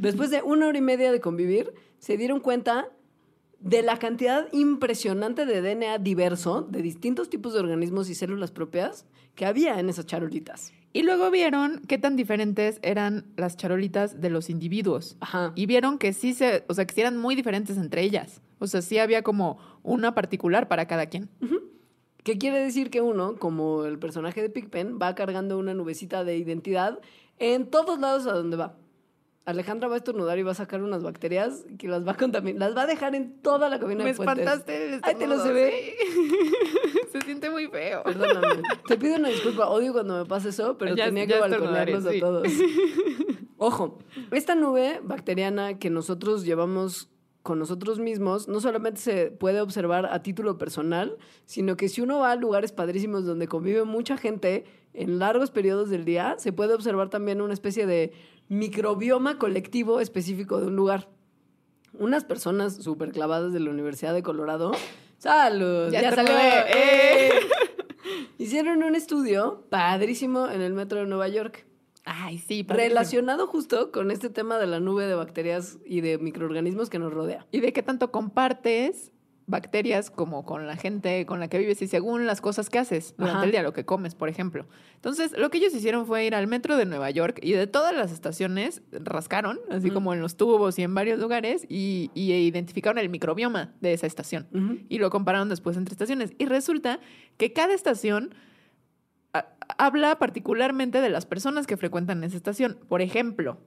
[0.00, 2.88] Después de una hora y media de convivir, se dieron cuenta
[3.60, 9.04] de la cantidad impresionante de DNA diverso de distintos tipos de organismos y células propias
[9.34, 10.72] que había en esas charolitas.
[10.92, 15.16] Y luego vieron qué tan diferentes eran las charolitas de los individuos.
[15.20, 15.52] Ajá.
[15.54, 18.40] Y vieron que sí se, o sea, que sí eran muy diferentes entre ellas.
[18.58, 21.28] O sea, sí había como una particular para cada quien.
[22.28, 26.36] ¿Qué quiere decir que uno, como el personaje de Pigpen, va cargando una nubecita de
[26.36, 26.98] identidad
[27.38, 28.76] en todos lados a donde va?
[29.46, 32.60] Alejandra va a estornudar y va a sacar unas bacterias que las va a contaminar,
[32.68, 34.40] las va a dejar en toda la cabina Me de fuentes.
[34.44, 35.94] espantaste el Ay, te lo se ve.
[35.96, 37.08] sí.
[37.12, 38.02] se siente muy feo.
[38.02, 38.60] Perdóname.
[38.86, 39.70] Te pido una disculpa.
[39.70, 41.48] Odio cuando me pasa eso, pero Ya- tenía ya que
[42.10, 42.18] sí.
[42.18, 42.46] a todos.
[43.56, 44.00] Ojo,
[44.32, 47.08] esta nube bacteriana que nosotros llevamos
[47.48, 52.18] con nosotros mismos no solamente se puede observar a título personal, sino que si uno
[52.18, 56.74] va a lugares padrísimos donde convive mucha gente en largos periodos del día, se puede
[56.74, 58.12] observar también una especie de
[58.50, 61.08] microbioma colectivo específico de un lugar.
[61.94, 64.72] Unas personas súper clavadas de la Universidad de Colorado.
[65.16, 65.90] ¡Salud!
[65.90, 66.34] Ya ¡Ya, salió!
[66.36, 67.30] ¡Eh!
[68.36, 71.64] Hicieron un estudio padrísimo en el metro de Nueva York,
[72.10, 72.64] Ay, sí.
[72.68, 77.12] relacionado justo con este tema de la nube de bacterias y de microorganismos que nos
[77.12, 77.46] rodea.
[77.52, 79.12] Y de qué tanto compartes
[79.48, 83.14] bacterias como con la gente con la que vives y según las cosas que haces
[83.16, 83.44] durante Ajá.
[83.46, 84.66] el día, lo que comes, por ejemplo.
[84.94, 87.94] Entonces, lo que ellos hicieron fue ir al metro de Nueva York y de todas
[87.94, 92.98] las estaciones rascaron, así como en los tubos y en varios lugares, y, y identificaron
[92.98, 94.46] el microbioma de esa estación.
[94.88, 96.32] Y lo compararon después entre estaciones.
[96.38, 97.00] Y resulta
[97.38, 98.34] que cada estación
[99.76, 102.78] habla particularmente de las personas que frecuentan esa estación.
[102.88, 103.58] Por ejemplo,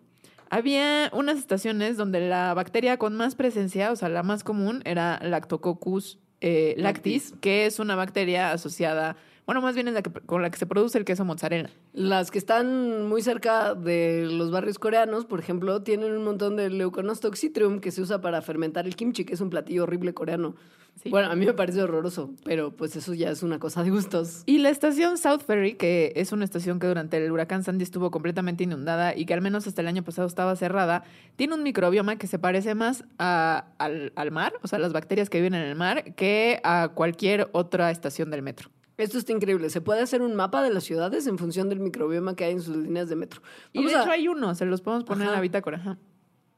[0.50, 5.20] había unas estaciones donde la bacteria con más presencia, o sea, la más común, era
[5.22, 10.42] Lactococcus eh, lactis, que es una bacteria asociada, bueno, más bien es la que, con
[10.42, 11.70] la que se produce el queso mozzarella.
[11.94, 16.70] Las que están muy cerca de los barrios coreanos, por ejemplo, tienen un montón de
[16.70, 20.56] Leuconostoxytrium que se usa para fermentar el kimchi, que es un platillo horrible coreano.
[21.02, 21.10] Sí.
[21.10, 24.44] Bueno, a mí me parece horroroso, pero pues eso ya es una cosa de gustos.
[24.46, 28.12] Y la estación South Ferry, que es una estación que durante el huracán Sandy estuvo
[28.12, 31.04] completamente inundada y que al menos hasta el año pasado estaba cerrada,
[31.38, 35.30] tiene un microbioma que se parece más a- al, al mar, o sea, las bacterias
[35.30, 38.70] que viven en el mar, que a cualquier otra estación del metro.
[39.02, 39.70] Esto está increíble.
[39.70, 42.62] Se puede hacer un mapa de las ciudades en función del microbioma que hay en
[42.62, 43.42] sus líneas de metro.
[43.74, 45.36] Y de a- hecho hay uno, se los podemos poner en Ajá.
[45.38, 45.78] la bitácora.
[45.78, 45.98] ajá.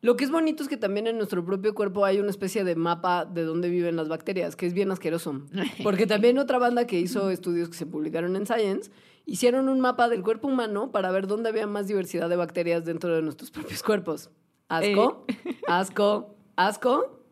[0.01, 2.75] Lo que es bonito es que también en nuestro propio cuerpo hay una especie de
[2.75, 5.41] mapa de dónde viven las bacterias, que es bien asqueroso.
[5.83, 8.91] Porque también otra banda que hizo estudios que se publicaron en Science
[9.25, 13.15] hicieron un mapa del cuerpo humano para ver dónde había más diversidad de bacterias dentro
[13.15, 14.29] de nuestros propios cuerpos.
[14.67, 15.25] Asco,
[15.67, 17.22] asco, asco.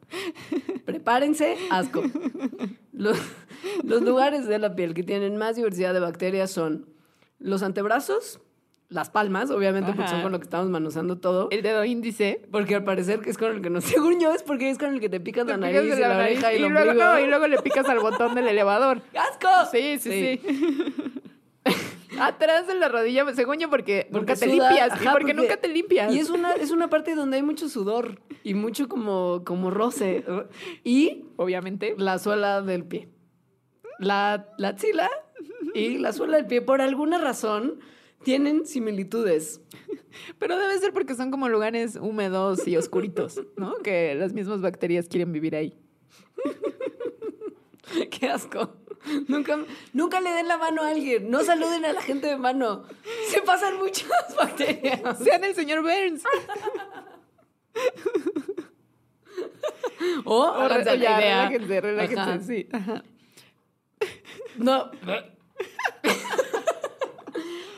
[0.85, 2.03] Prepárense, asco.
[2.93, 3.17] Los,
[3.83, 6.87] los lugares de la piel que tienen más diversidad de bacterias son
[7.39, 8.39] los antebrazos,
[8.89, 10.11] las palmas, obviamente porque Ajá.
[10.11, 11.47] son con lo que estamos manoseando todo.
[11.49, 12.41] El dedo índice.
[12.51, 13.79] Porque al parecer que es con el que no.
[13.81, 16.01] Según yo es porque es con el que te picas la te nariz picas y
[16.01, 18.47] la, nariz oreja y, y el luego, no, y luego le picas al botón del
[18.49, 19.01] elevador.
[19.15, 19.49] ¡Asco!
[19.71, 20.41] Sí, sí, sí.
[22.21, 24.91] Atrás de la rodilla, según yo, porque, Porque nunca te suda, limpias.
[24.91, 26.13] ajá, y porque, nunca te limpias.
[26.13, 30.23] Y es una, es una parte donde hay mucho sudor y mucho como, como roce.
[30.83, 31.95] Y Obviamente.
[31.97, 33.09] la suela del pie.
[33.99, 35.09] La, la axila
[35.73, 37.79] y la suela del pie, por alguna razón,
[38.23, 39.61] tienen similitudes.
[40.39, 43.77] Pero debe ser porque son como lugares húmedos y oscuritos, ¿no?
[43.77, 45.77] Que las mismas bacterias quieren vivir ahí.
[48.11, 48.75] ¡Qué asco!
[49.27, 49.57] Nunca,
[49.93, 51.31] nunca le den la mano a alguien.
[51.31, 52.83] No saluden a la gente de mano.
[53.29, 55.17] Se pasan muchas bacterias.
[55.23, 56.21] Sean el señor Burns.
[60.25, 61.47] O, O re- la ya, idea.
[61.49, 62.39] relájense, relájense, Ajá.
[62.41, 62.69] sí.
[62.71, 63.03] Ajá.
[64.57, 64.91] No.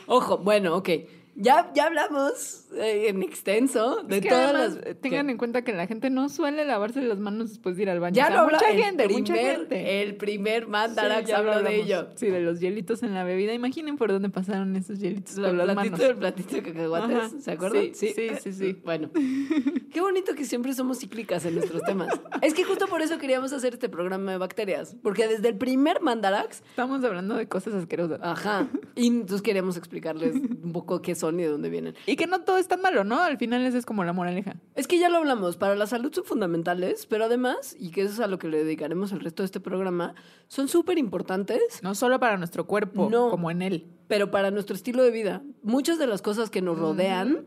[0.06, 0.88] Ojo, bueno, ok.
[1.36, 4.86] Ya, ya hablamos en extenso de Es que todas además, las...
[4.86, 5.32] eh, tengan ¿Qué?
[5.32, 8.14] en cuenta que la gente no suele lavarse las manos después de ir al baño.
[8.14, 10.02] Ya O sea, lo habla mucha el gente, mucha primer- gente.
[10.02, 12.08] El primer Sí, Mandarax lo habló de ello.
[12.14, 13.52] Sí, de los hielitos en la bebida.
[13.54, 15.98] Imaginen por dónde pasaron esos hielitos con las platito manos.
[15.98, 17.30] del platito de cacahuates, Ajá.
[17.40, 17.94] ¿se acuerdan?
[17.94, 18.76] Sí, sí, sí, sí.
[18.84, 19.10] Bueno,
[19.92, 22.08] qué bonito que siempre somos cíclicas en nuestros temas.
[22.42, 26.00] Es que justo por eso queríamos hacer este programa de bacterias, porque desde el primer
[26.00, 28.20] Mandarax, Estamos hablando de cosas asquerosas.
[28.22, 31.94] ajá, y entonces queríamos explicarles un poco qué son y de dónde vienen.
[32.06, 33.20] Y que no todo es tan malo, ¿no?
[33.20, 34.56] Al final esa es como la moraleja.
[34.74, 38.12] Es que ya lo hablamos, para la salud son fundamentales, pero además, y que eso
[38.14, 40.14] es a lo que le dedicaremos el resto de este programa,
[40.48, 43.30] son súper importantes, No solo para nuestro cuerpo, No.
[43.30, 43.86] como en él.
[44.08, 45.42] pero para nuestro estilo de vida.
[45.62, 47.44] Muchas de las cosas que nos rodean.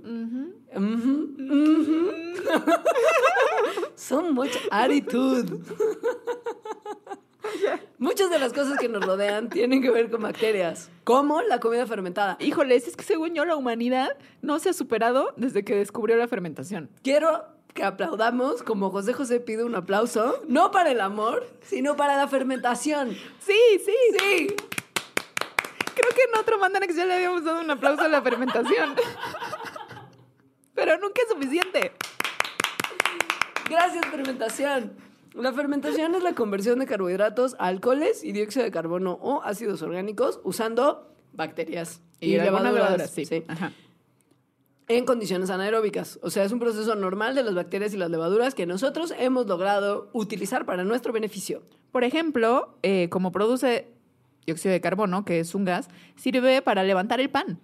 [3.95, 5.59] Son mucha actitud.
[7.97, 11.85] Muchas de las cosas que nos rodean tienen que ver con bacterias, como la comida
[11.85, 12.37] fermentada.
[12.39, 16.27] Híjoles, es que según yo la humanidad no se ha superado desde que descubrió la
[16.27, 16.89] fermentación.
[17.03, 22.17] Quiero que aplaudamos, como José José pide un aplauso, no para el amor, sino para
[22.17, 23.11] la fermentación.
[23.39, 24.47] Sí, sí, sí.
[25.95, 28.95] Creo que en otro Mandanax ya le habíamos dado un aplauso a la fermentación.
[30.73, 31.91] Pero nunca es suficiente.
[33.69, 35.06] Gracias, fermentación.
[35.37, 39.81] La fermentación es la conversión de carbohidratos a alcoholes y dióxido de carbono o ácidos
[39.81, 43.25] orgánicos usando bacterias Y, levaduras, levaduras, sí.
[43.25, 43.43] sí.
[43.47, 43.71] Ajá.
[44.87, 46.17] en condiciones anaeróbicas.
[46.23, 49.45] O sea, es un proceso normal de las bacterias y las levaduras que nosotros hemos
[49.45, 51.61] logrado utilizar para nuestro beneficio.
[51.91, 53.87] Por ejemplo, eh, como produce
[54.45, 57.59] dióxido de carbono, que es un gas, sirve para levantar el pan.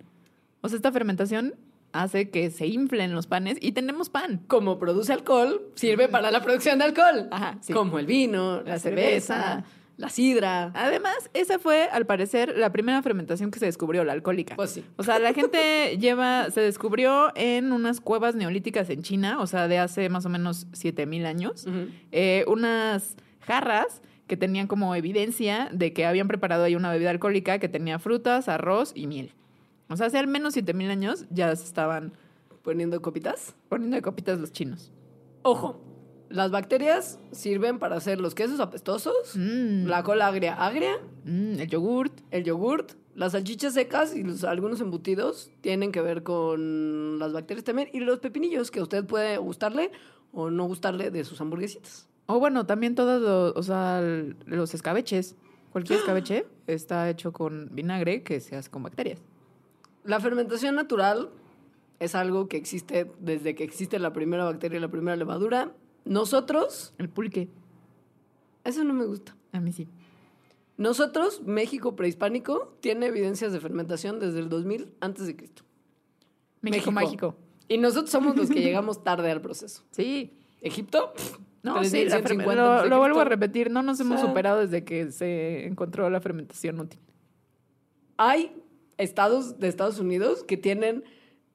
[0.61, 1.55] O sea, esta fermentación
[1.93, 4.41] hace que se inflen los panes y tenemos pan.
[4.47, 7.27] Como produce alcohol, sirve para la producción de alcohol.
[7.31, 7.71] Ajá, sí.
[7.73, 9.63] Como el vino, la, La cerveza, cerveza.
[9.97, 10.71] la sidra.
[10.73, 14.55] Además, esa fue, al parecer, la primera fermentación que se descubrió, la alcohólica.
[14.55, 14.83] Pues sí.
[14.97, 19.67] O sea, la gente lleva, se descubrió en unas cuevas neolíticas en China, o sea,
[19.67, 21.65] de hace más o menos 7000 años,
[22.11, 27.59] eh, unas jarras que tenían como evidencia de que habían preparado ahí una bebida alcohólica
[27.59, 29.33] que tenía frutas, arroz y miel.
[29.93, 32.13] O sea, hace al menos 7000 años ya se estaban
[32.63, 33.55] Poniendo copitas.
[33.69, 34.91] poniendo de copitas los chinos.
[35.43, 35.81] Ojo,
[36.29, 40.93] las bacterias sirven para hacer los quesos apestosos, Mm, la cola agria agria,
[41.25, 42.13] mm, el yogurt.
[42.31, 47.63] el yogurt, las salchichas secas y los- algunos embutidos tienen que ver con las bacterias
[47.65, 49.91] también y los pepinillos que a usted puede gustarle
[50.31, 52.07] o no gustarle de sus hamburguesitas.
[52.25, 54.01] O bueno, también todos los, o sea,
[54.45, 55.35] los escabeches.
[55.71, 55.99] Cualquier
[56.39, 59.19] escabeche está hecho con vinagre que se hace con bacterias.
[60.03, 61.29] La fermentación natural
[61.99, 65.71] es algo que existe desde que existe la primera bacteria y la primera levadura.
[66.05, 67.49] Nosotros, El pulque,
[68.63, 69.35] eso no me gusta.
[69.51, 69.87] a mí sí.
[70.75, 75.63] Nosotros, México prehispánico, tiene evidencias de fermentación desde el 2000 antes de Cristo.
[76.61, 77.35] México, mágico.
[77.67, 79.83] Y nosotros somos los que llegamos tarde al proceso.
[79.91, 80.33] Sí.
[80.61, 83.83] Egipto, pff, No, sí, la 3150 ferme- antes lo, de lo vuelvo a repetir, no
[83.83, 86.99] nos hemos sea- superado desde que se encontró la fermentación útil.
[88.17, 88.55] Hay
[88.97, 91.03] estados de Estados Unidos que tienen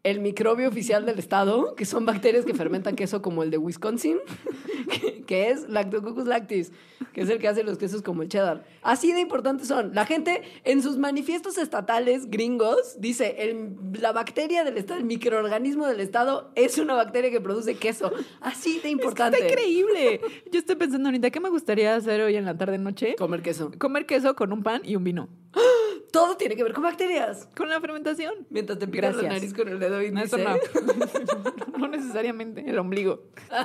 [0.05, 4.19] el microbio oficial del estado, que son bacterias que fermentan queso como el de Wisconsin,
[4.91, 6.73] que, que es Lactococcus lactis,
[7.13, 8.65] que es el que hace los quesos como el cheddar.
[8.83, 9.93] Así de importantes son.
[9.95, 15.87] La gente en sus manifiestos estatales gringos dice, el- la bacteria del estado, el microorganismo
[15.87, 18.11] del estado es una bacteria que produce queso.
[18.41, 19.39] Así de importante.
[19.39, 20.21] Está increíble.
[20.53, 23.17] Yo estoy pensando ahorita, ¿qué me gustaría hacer hoy en la tarde-noche?
[23.19, 23.73] Comer queso.
[23.79, 25.29] Comer queso con un pan y un vino.
[26.13, 27.49] Todo tiene que ver con bacterias.
[27.57, 28.35] Con la fermentación.
[28.51, 30.57] Mientras te picas la nariz con el dedo y No, eso no.
[31.79, 32.69] no necesariamente.
[32.69, 33.25] El ombligo.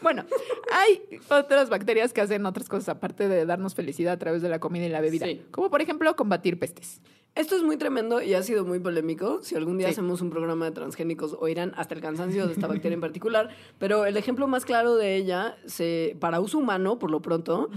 [0.00, 0.24] Bueno,
[0.72, 4.58] hay otras bacterias que hacen otras cosas aparte de darnos felicidad a través de la
[4.58, 5.26] comida y la bebida.
[5.26, 5.44] Sí.
[5.50, 7.00] Como por ejemplo combatir pestes.
[7.36, 9.40] Esto es muy tremendo y ha sido muy polémico.
[9.42, 9.92] Si algún día Sí.
[9.92, 13.50] hacemos un programa de transgénicos, oirán hasta el cansancio de esta bacteria en particular.
[13.78, 17.68] Pero el ejemplo más claro de ella, se, para uso humano, por lo pronto,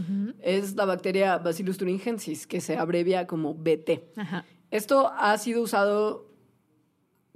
[0.41, 4.12] es la bacteria Bacillus thuringiensis, que se abrevia como BT.
[4.16, 4.45] Ajá.
[4.72, 6.26] Esto ha sido usado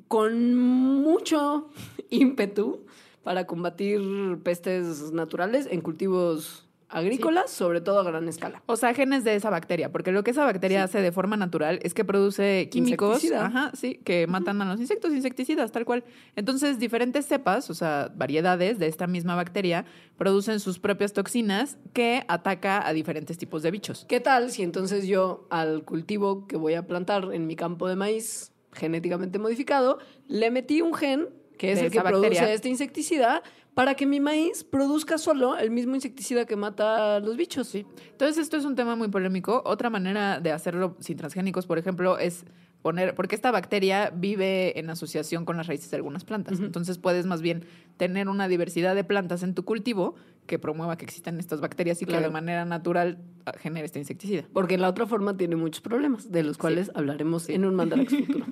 [0.07, 1.69] con mucho
[2.09, 2.85] ímpetu
[3.23, 4.01] para combatir
[4.43, 8.61] pestes naturales en cultivos agrícolas, sobre todo a gran escala.
[8.67, 11.79] O sea, genes de esa bacteria, porque lo que esa bacteria hace de forma natural
[11.83, 16.03] es que produce químicos, ajá, sí, que matan a los insectos, insecticidas, tal cual.
[16.35, 19.85] Entonces, diferentes cepas, o sea, variedades de esta misma bacteria,
[20.17, 24.05] producen sus propias toxinas que ataca a diferentes tipos de bichos.
[24.07, 27.95] ¿Qué tal si entonces yo al cultivo que voy a plantar en mi campo de
[27.95, 31.29] maíz genéticamente modificado, le metí un gen
[31.63, 33.41] que es el que produce este insecticida
[33.73, 37.73] para que mi maíz produzca solo el mismo insecticida que mata a los bichos?
[37.73, 39.61] Entonces, esto es un tema muy polémico.
[39.65, 42.43] Otra manera de hacerlo sin transgénicos, por ejemplo, es
[42.81, 46.59] poner, porque esta bacteria vive en asociación con las raíces de algunas plantas.
[46.59, 47.63] Entonces puedes más bien
[47.95, 50.15] tener una diversidad de plantas en tu cultivo
[50.45, 54.45] que promueva que existan estas bacterias y que de manera natural ah, genere este insecticida.
[54.53, 58.45] Porque la otra forma tiene muchos problemas, de los cuales hablaremos en un Mandarax futuro.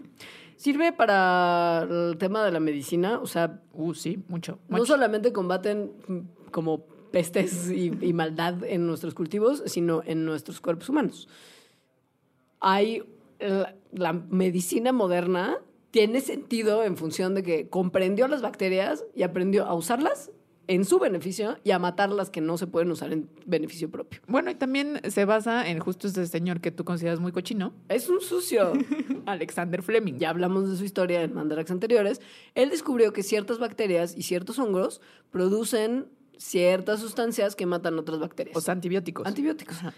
[0.56, 4.60] Sirve para el tema de la medicina, o sea, Uh, sí, mucho.
[4.70, 4.94] no mucho.
[4.94, 6.20] solamente combaten mm,
[6.52, 11.28] como pestes y, y maldad en nuestros cultivos, sino en nuestros cuerpos humanos.
[12.60, 13.04] Hay
[13.40, 15.58] la, la medicina moderna
[15.90, 20.32] tiene sentido en función de que comprendió las bacterias y aprendió a usarlas
[20.68, 24.22] en su beneficio y a matar las que no se pueden usar en beneficio propio.
[24.28, 28.10] Bueno, y también se basa en justo este señor que tú consideras muy cochino, Es
[28.10, 28.74] un sucio.
[29.26, 30.18] Alexander Fleming.
[30.18, 32.22] ya hablamos de su historia en Mandarax anteriores,
[32.56, 35.02] él descubrió que ciertas bacterias y ciertos hongos
[35.32, 36.08] producen
[36.38, 38.56] ciertas sustancias que matan otras bacterias.
[38.56, 39.28] O sea, antibióticos.
[39.28, 39.78] Antibióticos.
[39.78, 39.94] Ajá.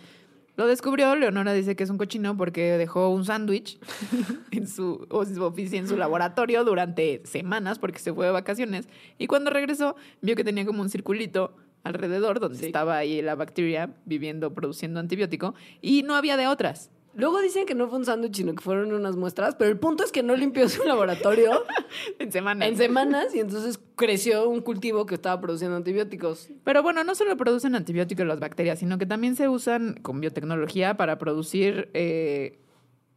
[0.56, 3.80] Lo descubrió, Leonora dice que es un cochino porque dejó un sándwich
[4.52, 8.88] en su, oficina, en su laboratorio durante semanas porque se fue de vacaciones.
[9.18, 12.68] Y cuando regresó, vio que tenía como un circulito alrededor donde Sí.
[12.68, 16.92] estaba ahí la bacteria viviendo, produciendo antibiótico y no había de otras.
[17.16, 20.04] Luego dicen que no fue un sándwich, sino que fueron unas muestras, pero el punto
[20.04, 21.52] es que no limpió su laboratorio
[22.20, 22.68] En semanas.
[22.68, 26.50] en semanas y entonces creció un cultivo que estaba produciendo antibióticos.
[26.64, 30.98] Pero bueno, no solo producen antibióticos las bacterias, sino que también se usan con biotecnología
[30.98, 32.58] para producir eh,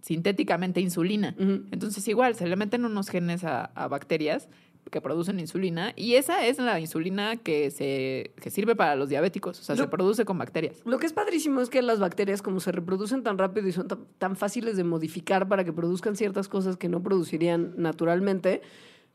[0.03, 1.34] sintéticamente insulina.
[1.38, 4.49] Entonces igual, se le meten unos genes a, a bacterias
[4.91, 9.59] que producen insulina y esa es la insulina que, se, que sirve para los diabéticos,
[9.59, 10.80] o sea, Lo- se produce con bacterias.
[10.84, 13.89] Lo que es padrísimo es que las bacterias, como se reproducen tan rápido y son
[13.89, 18.62] tan, tan fáciles de modificar para que produzcan ciertas cosas que no producirían naturalmente,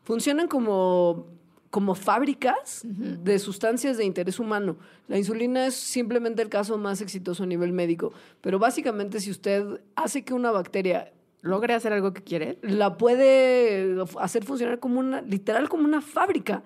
[0.04, 1.28] funcionan como,
[1.70, 4.78] como fábricas de sustancias de interés humano.
[5.08, 8.12] La insulina es simplemente el caso más exitoso a nivel médico,
[8.42, 12.60] pero básicamente si usted hace que una bacteria Logre hacer algo que quiere.
[12.62, 16.64] la puede hacer funcionar como una, literal como una fábrica.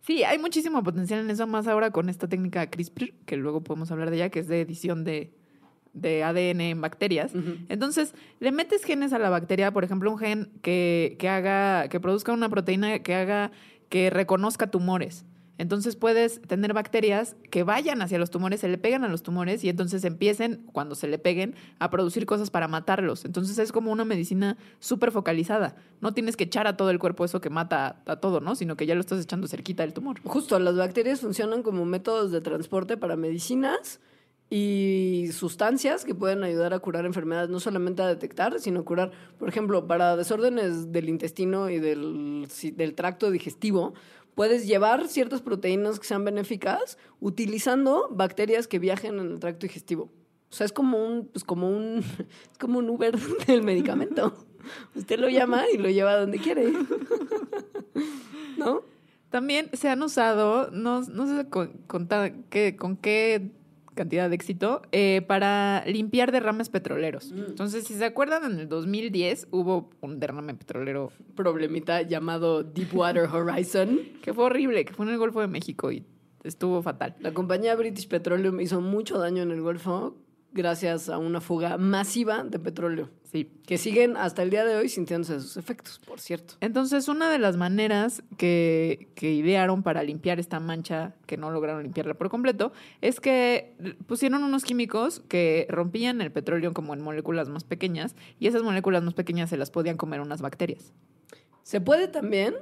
[0.00, 3.90] Sí, hay muchísimo potencial en eso, más ahora con esta técnica CRISPR, que luego podemos
[3.90, 5.32] hablar de ella, que es de edición de,
[5.92, 7.32] de ADN en bacterias.
[7.68, 12.00] Entonces, le metes genes a la bacteria, por ejemplo, un gen que, que haga, que
[12.00, 13.52] produzca una proteína que haga
[13.90, 15.26] que reconozca tumores.
[15.60, 19.62] Entonces puedes tener bacterias que vayan hacia los tumores, se le pegan a los tumores
[19.62, 23.26] y entonces empiecen, cuando se le peguen, a producir cosas para matarlos.
[23.26, 25.76] Entonces es como una medicina súper focalizada.
[26.00, 28.54] No tienes que echar a todo el cuerpo eso que mata a todo, ¿no?
[28.54, 30.18] Sino que ya lo estás echando cerquita del tumor.
[30.24, 34.00] Justo, las bacterias funcionan como métodos de transporte para medicinas
[34.52, 39.48] y sustancias que pueden ayudar a curar enfermedades, no solamente a detectar, sino curar, por
[39.48, 42.48] ejemplo, para desórdenes del intestino y del,
[42.96, 43.94] tracto digestivo,
[44.40, 50.04] puedes llevar ciertas proteínas que sean benéficas utilizando bacterias que viajen en el tracto digestivo.
[50.50, 52.02] O sea, es como un, pues como un,
[52.58, 54.46] como un Uber del medicamento.
[54.94, 56.72] Usted lo llama y lo lleva donde quiere.
[58.56, 58.82] ¿No?
[59.28, 62.08] También se han usado, no, no sé con, con
[62.78, 63.52] con qué
[63.94, 67.32] cantidad de éxito, eh, para limpiar derrames petroleros.
[67.32, 74.00] Entonces, si se acuerdan, en el 2010 hubo un derrame petrolero problemita llamado Deepwater Horizon.
[74.22, 76.04] que fue horrible, que fue en el Golfo de México y
[76.44, 77.16] estuvo fatal.
[77.20, 80.16] La compañía British Petroleum hizo mucho daño en el Golfo
[80.52, 83.48] gracias a una fuga masiva de petróleo, Sí.
[83.66, 86.54] que siguen hasta el día de hoy sintiéndose sus efectos, por cierto.
[86.60, 91.82] Entonces, una de las maneras que, que idearon para limpiar esta mancha, que no lograron
[91.84, 93.76] limpiarla por completo, es que
[94.08, 99.04] pusieron unos químicos que rompían el petróleo como en moléculas más pequeñas y esas moléculas
[99.04, 100.92] más pequeñas se las podían comer unas bacterias.
[101.62, 102.56] Se puede también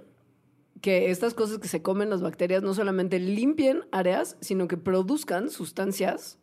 [0.82, 5.50] que estas cosas que se comen las bacterias no solamente limpien áreas, sino que produzcan
[5.50, 6.38] sustancias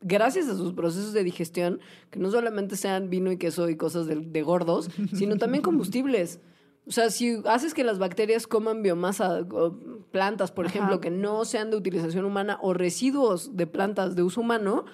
[0.00, 1.80] gracias a sus procesos de digestión,
[2.10, 6.40] que no solamente sean vino y queso y cosas de, de gordos, sino también combustibles.
[6.86, 9.76] O sea, si haces que las bacterias coman biomasa, o
[10.10, 10.74] plantas, por Ajá.
[10.74, 14.86] ejemplo, que no sean de utilización humana o residuos de plantas de uso humano,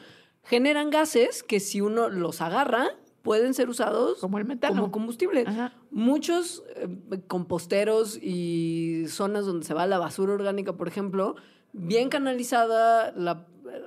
[0.42, 2.88] generan gases que si uno los agarra,
[3.22, 4.74] pueden ser usados Como el metano.
[4.76, 5.44] como combustible.
[5.46, 5.72] Ajá.
[5.90, 6.88] Muchos eh,
[7.26, 11.34] composteros y zonas donde se va la basura orgánica, por ejemplo,
[11.72, 13.46] bien canalizada, la,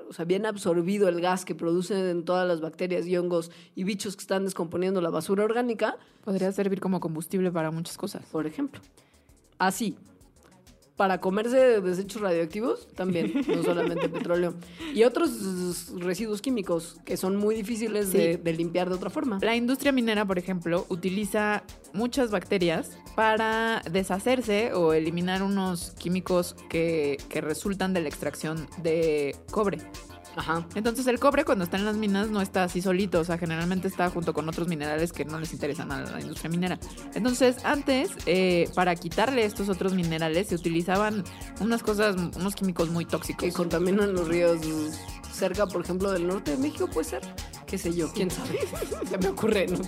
[0.10, 4.16] o sea, bien absorbido el gas que producen todas las bacterias y hongos y bichos
[4.16, 8.24] que están descomponiendo la basura orgánica, Podría servir como combustible para muchas cosas.
[8.32, 8.82] por ejemplo.
[9.58, 9.98] Así.
[11.00, 14.56] Para comerse desechos radioactivos, también, no solamente petróleo.
[14.94, 19.40] Y otros residuos químicos que son muy difíciles de, limpiar de otra forma.
[19.42, 27.16] La industria minera, por ejemplo, utiliza muchas bacterias para deshacerse o eliminar unos químicos que,
[27.30, 29.78] que resultan de la extracción de cobre.
[30.36, 30.66] Ajá.
[30.76, 33.88] Entonces el cobre cuando está en las minas no está así solito, o sea, generalmente
[33.88, 36.80] está junto con otros minerales que no les interesan a la industria minera.
[37.14, 41.24] Entonces antes, eh, para quitarle estos otros minerales, se utilizaban
[41.60, 43.44] unas cosas, unos químicos muy tóxicos.
[43.44, 44.60] Que contaminan los ríos
[45.32, 47.22] cerca, por ejemplo, del norte de México, puede ser.
[47.66, 48.60] Qué sé yo, quién sabe.
[49.10, 49.80] Se me ocurre, ¿no?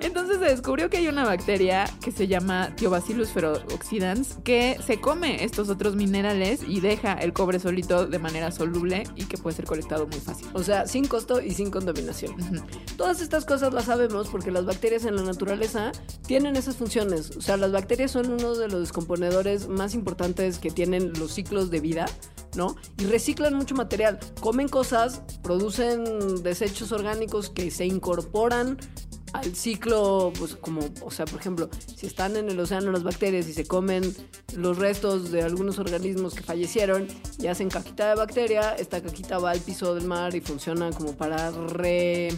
[0.00, 5.44] Entonces se descubrió que hay una bacteria que se llama Thiobacillus ferooxidans que se come
[5.44, 9.64] estos otros minerales y deja el cobre solito de manera soluble y que puede ser
[9.64, 10.46] colectado muy fácil.
[10.52, 12.34] O sea, sin costo y sin contaminación.
[12.96, 15.92] Todas estas cosas las sabemos porque las bacterias en la naturaleza
[16.26, 17.36] tienen esas funciones.
[17.36, 21.70] O sea, las bacterias son uno de los descomponedores más importantes que tienen los ciclos
[21.70, 22.06] de vida,
[22.54, 22.76] ¿no?
[22.98, 24.18] Y reciclan mucho material.
[24.40, 28.78] Comen cosas, producen desechos orgánicos que se incorporan
[29.36, 33.48] al ciclo, pues como, o sea, por ejemplo, si están en el océano las bacterias
[33.48, 34.14] y se comen
[34.56, 37.06] los restos de algunos organismos que fallecieron
[37.38, 41.16] y hacen caquita de bacteria, esta caquita va al piso del mar y funciona como
[41.16, 42.28] para re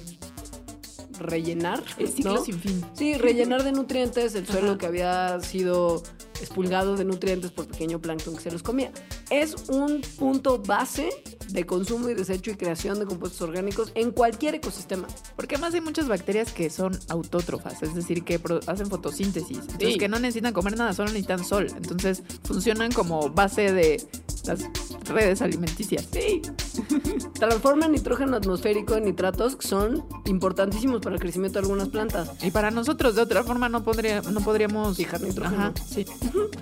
[1.19, 2.45] rellenar El ciclo ¿no?
[2.45, 2.85] sin fin.
[2.95, 6.03] Sí, rellenar de nutrientes el suelo que había sido
[6.41, 8.93] expulgado de nutrientes por pequeño plancton que se los comía.
[9.31, 11.11] Es un punto base
[11.49, 15.07] de consumo y desecho y creación de compuestos orgánicos en cualquier ecosistema.
[15.35, 19.59] Porque además hay muchas bacterias que son autótrofas, es decir, que hacen fotosíntesis.
[19.59, 19.99] Entonces, Sí.
[19.99, 21.67] que no necesitan comer nada, solo necesitan sol.
[21.77, 24.01] Entonces, funcionan como base de
[24.49, 24.65] las
[25.05, 26.07] redes alimenticias.
[26.11, 26.43] Sí.
[27.39, 32.31] Transforman nitrógeno atmosférico en nitratos que son importantísimos para el crecimiento de algunas plantas.
[32.43, 34.97] Y para nosotros, de otra forma, no, podría, no podríamos...
[34.97, 35.63] Fijar nitrógeno.
[35.63, 36.05] Ajá, sí.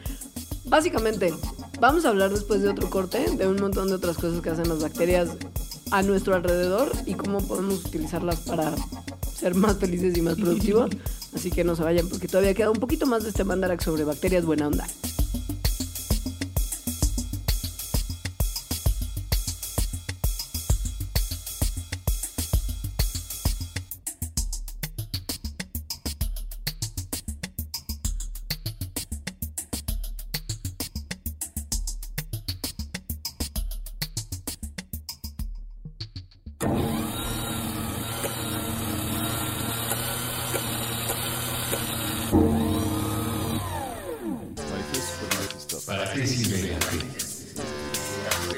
[0.64, 1.32] Básicamente,
[1.80, 4.68] vamos a hablar después de otro corte de un montón de otras cosas que hacen
[4.68, 5.30] las bacterias
[5.93, 8.74] a nuestro alrededor y cómo podemos utilizarlas para
[9.32, 10.91] ser más felices y más productivos.
[11.34, 14.05] Así que no se vayan porque todavía queda un poquito más de este mandarax sobre
[14.05, 14.87] bacterias buena onda.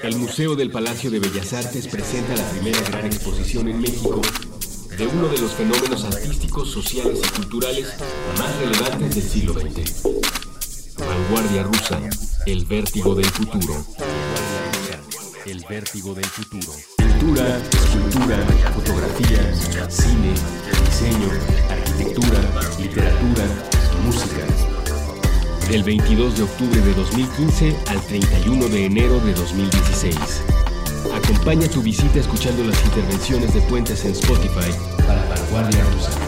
[0.02, 4.20] El Museo del Palacio de Bellas Artes presenta la primera gran exposición en México
[4.96, 7.94] de uno de los fenómenos artísticos, sociales y culturales
[8.38, 10.02] más relevantes del siglo XX.
[10.98, 12.00] Vanguardia rusa,
[12.46, 13.84] el vértigo del futuro.
[15.46, 16.72] El vértigo del futuro.
[16.96, 19.54] Pintura, escultura, fotografía,
[19.88, 20.34] cine,
[20.86, 21.30] diseño,
[21.70, 22.40] arquitectura,
[22.78, 23.44] literatura,
[24.04, 24.67] música.
[25.68, 30.16] Del 22 de octubre de 2015 al 31 de enero de 2016.
[31.12, 34.72] Acompaña tu visita escuchando las intervenciones de Puentes en Spotify
[35.06, 36.27] para Vanguardia Rusa.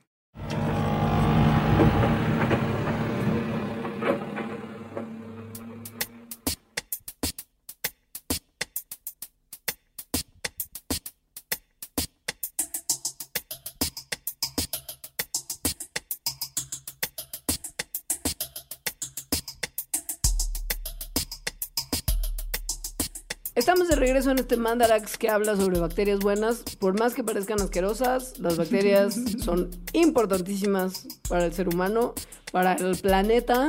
[23.53, 26.63] Estamos de regreso en este Mandarax que habla sobre bacterias buenas.
[26.79, 32.13] Por más que parezcan asquerosas, las bacterias son importantísimas para el ser humano,
[32.53, 33.67] para el planeta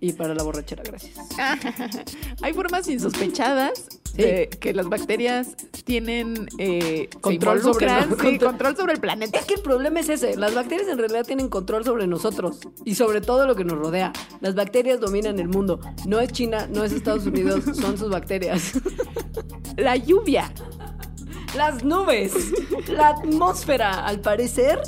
[0.00, 0.82] y para la borrachera.
[0.82, 1.16] Gracias.
[2.42, 5.54] Hay formas insospechadas de que las bacterias
[5.88, 9.38] tienen eh, Control sobre sí, control- el planeta.
[9.38, 10.36] Es que el problema es ese.
[10.36, 14.12] Las bacterias en realidad tienen control sobre nosotros y sobre todo lo que nos rodea.
[14.42, 15.80] Las bacterias dominan el mundo.
[16.06, 18.72] No es China, no es Estados Unidos, son sus bacterias.
[19.78, 20.52] La lluvia.
[21.56, 22.34] Las nubes,
[22.88, 24.80] la atmósfera, al parecer,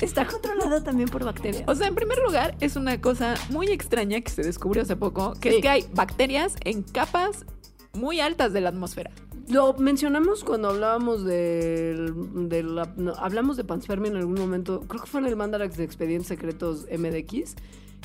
[0.00, 1.62] Está controlado también por bacterias.
[1.68, 5.34] O sea, en primer lugar, es una cosa muy extraña que se descubrió hace poco,
[5.40, 5.56] que Sí.
[5.56, 7.46] es que hay bacterias en capas
[7.92, 9.12] muy altas de la atmósfera.
[9.52, 15.06] Lo mencionamos cuando hablábamos de, la- no, hablamos de panspermia en algún momento, creo que
[15.08, 17.54] fue en el Mandarax de Expedientes Secretos MDX,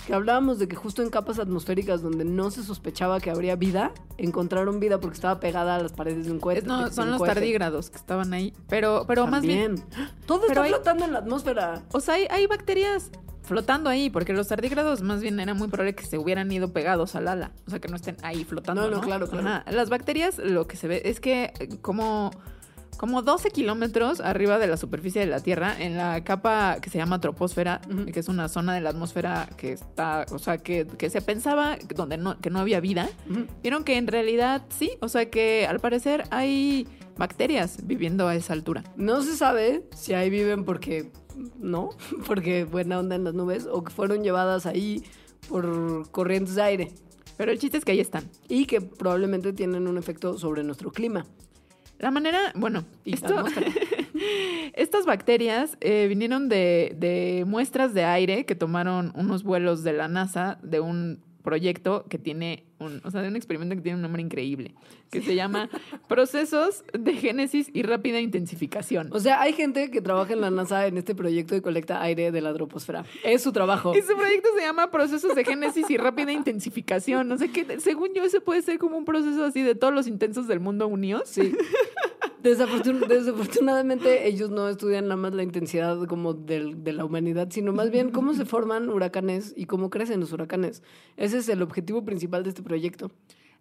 [0.06, 3.93] que hablábamos de que justo en capas atmosféricas donde no se sospechaba que habría vida,
[4.18, 6.68] encontraron vida porque estaba pegada a las paredes de un cohete.
[6.68, 7.36] No, son los cohete.
[7.36, 8.54] tardígrados que estaban ahí.
[8.68, 9.76] Pero, pero más bien.
[10.28, 11.84] Todo Pero está hay- flotando en la atmósfera.
[11.93, 13.10] O sea, hay, hay bacterias
[13.48, 17.16] flotando ahí, porque los tardígrados más bien era muy probable que se hubieran ido pegados
[17.16, 17.52] al ala.
[17.66, 18.84] O sea, que no estén ahí flotando.
[18.84, 19.48] No, No, no, claro, claro.
[19.48, 19.66] Ajá.
[19.72, 22.32] Las bacterias, lo que se ve es que eh, como,
[22.98, 26.98] como 12 kilómetros arriba de la superficie de la Tierra, en la capa que se
[26.98, 27.82] llama troposfera,
[28.12, 31.78] que es una zona de la atmósfera que está, o sea, que, que se pensaba
[31.95, 33.10] donde no, que no había vida,
[33.64, 36.88] vieron que en realidad sí, o sea que al parecer hay
[37.18, 38.84] bacterias viviendo a esa altura.
[38.95, 41.12] No se sabe si ahí viven porque
[41.60, 41.90] no,
[42.28, 45.04] porque buena onda en las nubes, o que fueron llevadas ahí
[45.50, 46.92] por corrientes de aire
[47.38, 48.24] Pero el chiste es que ahí están.
[48.50, 51.26] y que probablemente tienen un efecto sobre nuestro clima.
[52.00, 53.46] La manera, bueno, Y esto-
[54.74, 60.08] estas bacterias eh, vinieron de, de muestras de aire que tomaron unos vuelos de la
[60.08, 64.02] NASA de un proyecto que tiene un, o sea, de un experimento que tiene un
[64.02, 64.76] nombre increíble,
[65.10, 65.70] que se llama
[66.10, 69.08] Procesos de Génesis y Rápida Intensificación.
[69.14, 72.34] O sea, hay gente que trabaja en la NASA en este proyecto y colecta aire
[72.34, 73.06] de la troposfera.
[73.24, 73.93] Es su trabajo.
[73.93, 77.30] Ese proyecto se llama Procesos de Génesis y Rápida Intensificación.
[77.30, 80.06] No sé qué, según yo, ese puede ser como un proceso así de todos los
[80.06, 81.30] intensos del mundo unidos.
[81.30, 81.56] Sí.
[82.44, 87.74] Desafortun- desafortunadamente ellos no estudian nada más la intensidad como del- de la humanidad, sino
[87.74, 90.84] más bien cómo se forman huracanes y cómo crecen los huracanes.
[91.18, 93.12] Ese es el objetivo principal de este proyecto.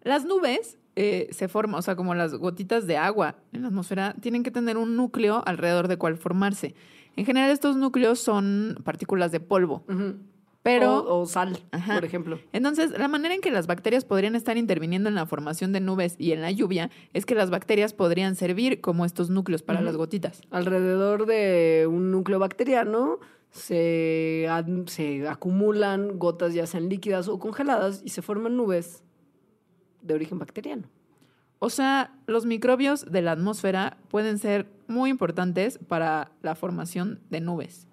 [0.03, 4.15] Las nubes eh, se forman, o sea, como las gotitas de agua en la atmósfera,
[4.19, 6.73] tienen que tener un núcleo alrededor de cual formarse.
[7.15, 10.15] En general, estos núcleos son partículas de polvo, Ujú.
[10.67, 10.99] Pero...
[10.99, 11.95] o, o sal, Ajá.
[11.95, 12.39] por ejemplo.
[12.51, 16.15] Entonces, la manera en que las bacterias podrían estar interviniendo en la formación de nubes
[16.17, 19.95] y en la lluvia es que las bacterias podrían servir como estos núcleos para las
[19.95, 20.41] gotitas.
[20.51, 24.47] Alrededor de un núcleo bacteriano se,
[24.87, 29.03] se acumulan gotas ya sean líquidas o congeladas y se forman nubes
[30.01, 30.83] de origen bacteriano.
[31.59, 37.41] O sea, los microbios de la atmósfera pueden ser muy importantes para la formación de
[37.41, 37.87] nubes.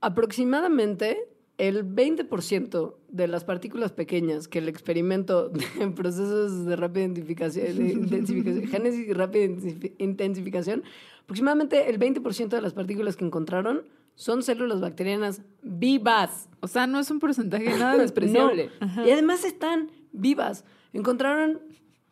[0.00, 5.48] Aproximadamente el 20% de las partículas pequeñas que el experimento
[5.78, 10.82] de procesos de rápida identificación, de intensificación, génesis y rápida intensifi- intensificación,
[11.22, 13.82] aproximadamente el 20% de las partículas que encontraron
[14.16, 16.48] son células bacterianas vivas.
[16.60, 18.70] O sea, no es un porcentaje nada despreciable.
[18.80, 19.06] No.
[19.06, 20.64] Y además están vivas.
[20.92, 21.60] Encontraron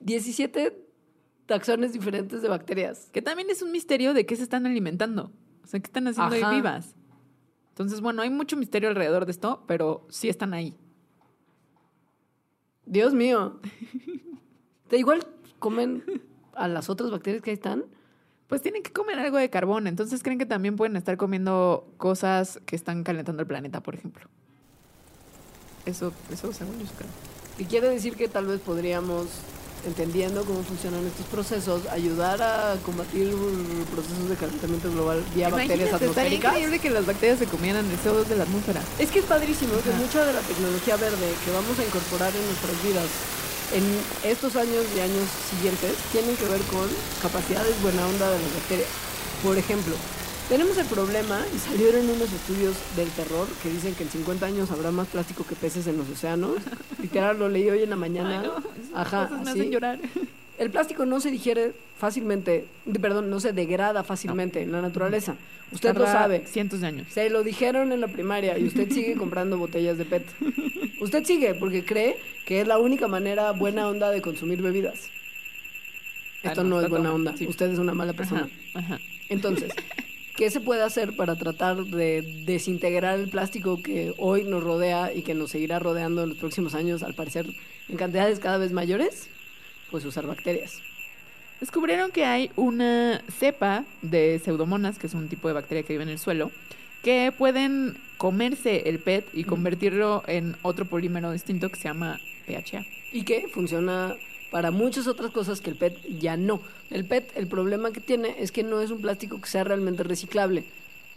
[0.01, 0.79] 17
[1.47, 3.09] taxones diferentes de bacterias.
[3.13, 5.33] Que también es un misterio de qué se están alimentando.
[5.63, 6.51] O sea, qué están haciendo Ajá.
[6.51, 6.97] ahí vivas.
[7.83, 10.77] Entonces, bueno, hay mucho misterio alrededor de esto, pero sí están ahí.
[12.87, 13.61] Dios mío.
[14.91, 15.27] ¿De igual
[15.59, 16.05] comen
[16.55, 17.85] a las otras bacterias que ahí están?
[18.47, 19.87] Pues tienen que comer algo de carbón.
[19.87, 24.29] Entonces, creen que también pueden estar comiendo cosas que están calentando el planeta, por ejemplo.
[25.87, 27.11] Eso, eso según yo creo.
[27.59, 29.27] Y quiere decir que tal vez podríamos,
[29.87, 33.35] entendiendo cómo funcionan estos procesos, ayudar a combatir
[33.93, 36.53] procesos de calentamiento global vía bacterias Imagínate, atmosféricas.
[36.53, 38.81] increíble que las bacterias se comieran el CO2 de la atmósfera.
[38.99, 42.45] Es que es padrísimo que mucha de la tecnología verde que vamos a incorporar en
[42.47, 43.09] nuestras vidas
[43.73, 43.85] en
[44.31, 46.87] estos años y años siguientes tienen que ver con
[47.23, 48.89] capacidades buena onda de las bacterias.
[49.43, 49.95] Por ejemplo,
[50.49, 54.71] tenemos el problema, y salieron unos estudios del terror que dicen que en 50 años
[54.71, 56.57] habrá más plástico que peces en los océanos.
[57.01, 58.41] Literal, lo leí hoy en la mañana.
[58.43, 59.99] Ay, no, Ajá, me hacen llorar.
[60.59, 62.67] El plástico no se digiere fácilmente,
[63.01, 65.37] perdón, no se degrada fácilmente en la naturaleza.
[65.73, 66.47] Usted lo sabe.
[66.47, 67.07] Cientos de años.
[67.11, 70.27] Se lo dijeron en la primaria y usted sigue comprando botellas de PET.
[71.01, 75.09] Usted sigue porque cree que es la única manera buena onda de consumir bebidas.
[76.45, 77.35] Ah, Esto no, no, es buena onda.
[77.37, 77.47] sí.
[77.47, 78.49] Usted es una mala persona.
[78.75, 78.99] Ajá, ajá.
[79.31, 79.73] Entonces,
[80.37, 85.23] ¿qué se puede hacer para tratar de desintegrar el plástico que hoy nos rodea y
[85.23, 87.47] que nos seguirá rodeando en los próximos años, al parecer
[87.89, 89.29] en cantidades cada vez mayores?
[89.91, 90.81] Pues usar bacterias.
[91.61, 96.03] Descubrieron que hay una cepa de pseudomonas, que es un tipo de bacteria que vive
[96.03, 96.51] en el suelo,
[97.03, 102.85] que pueden comerse el PET y convertirlo en otro polímero distinto que se llama PHA.
[103.13, 104.17] y que funciona
[104.53, 106.61] para muchas otras cosas que el PET ya no.
[106.91, 110.03] El PET, el problema que tiene es que no es un plástico que sea realmente
[110.03, 110.67] reciclable.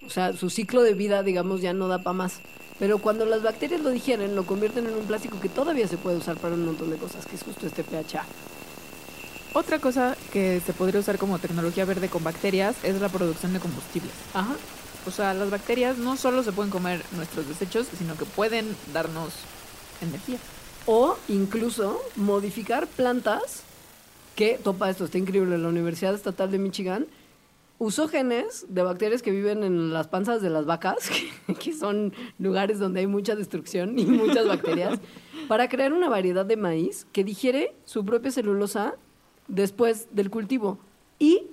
[0.08, 2.40] O sea, su ciclo de vida, digamos, ya no da para más.
[2.80, 6.16] Pero cuando las bacterias lo digieren, lo convierten en un plástico que todavía se puede
[6.16, 8.26] usar para un montón de cosas, que es justo este PHA.
[9.54, 13.60] Otra cosa que se podría usar como tecnología verde con bacterias es la producción de
[13.60, 14.14] combustibles.
[14.34, 14.56] Ajá.
[15.06, 19.34] O sea, las bacterias no solo se pueden comer nuestros desechos, sino que pueden darnos
[20.02, 20.38] energía.
[20.88, 23.64] O incluso modificar plantas
[24.36, 27.08] que, topa esto, está increíble, la Universidad Estatal de Michigan
[27.78, 31.10] usó genes de bacterias que viven en las panzas de las vacas,
[31.48, 35.00] que, que son lugares donde hay mucha destrucción y muchas bacterias,
[35.48, 38.96] para crear una variedad de maíz que digiere su propia celulosa
[39.48, 40.80] después del cultivo
[41.20, 41.48] y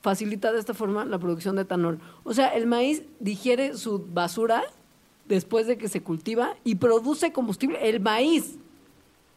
[0.00, 1.98] facilita de esta forma la producción de etanol.
[2.24, 4.62] O sea, el maíz digiere su basura
[5.26, 7.88] después de que se cultiva y produce combustible.
[7.88, 8.56] El maíz,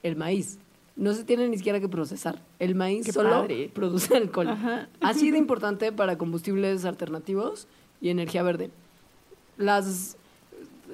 [0.03, 0.57] el maíz.
[0.95, 2.41] No se tiene ni siquiera que procesar.
[2.59, 3.71] El maíz Qué solo padre.
[3.73, 4.49] produce alcohol.
[4.49, 4.89] Ajá.
[4.99, 7.67] Así de importante para combustibles alternativos
[8.01, 8.69] y energía verde.
[9.57, 10.17] Las,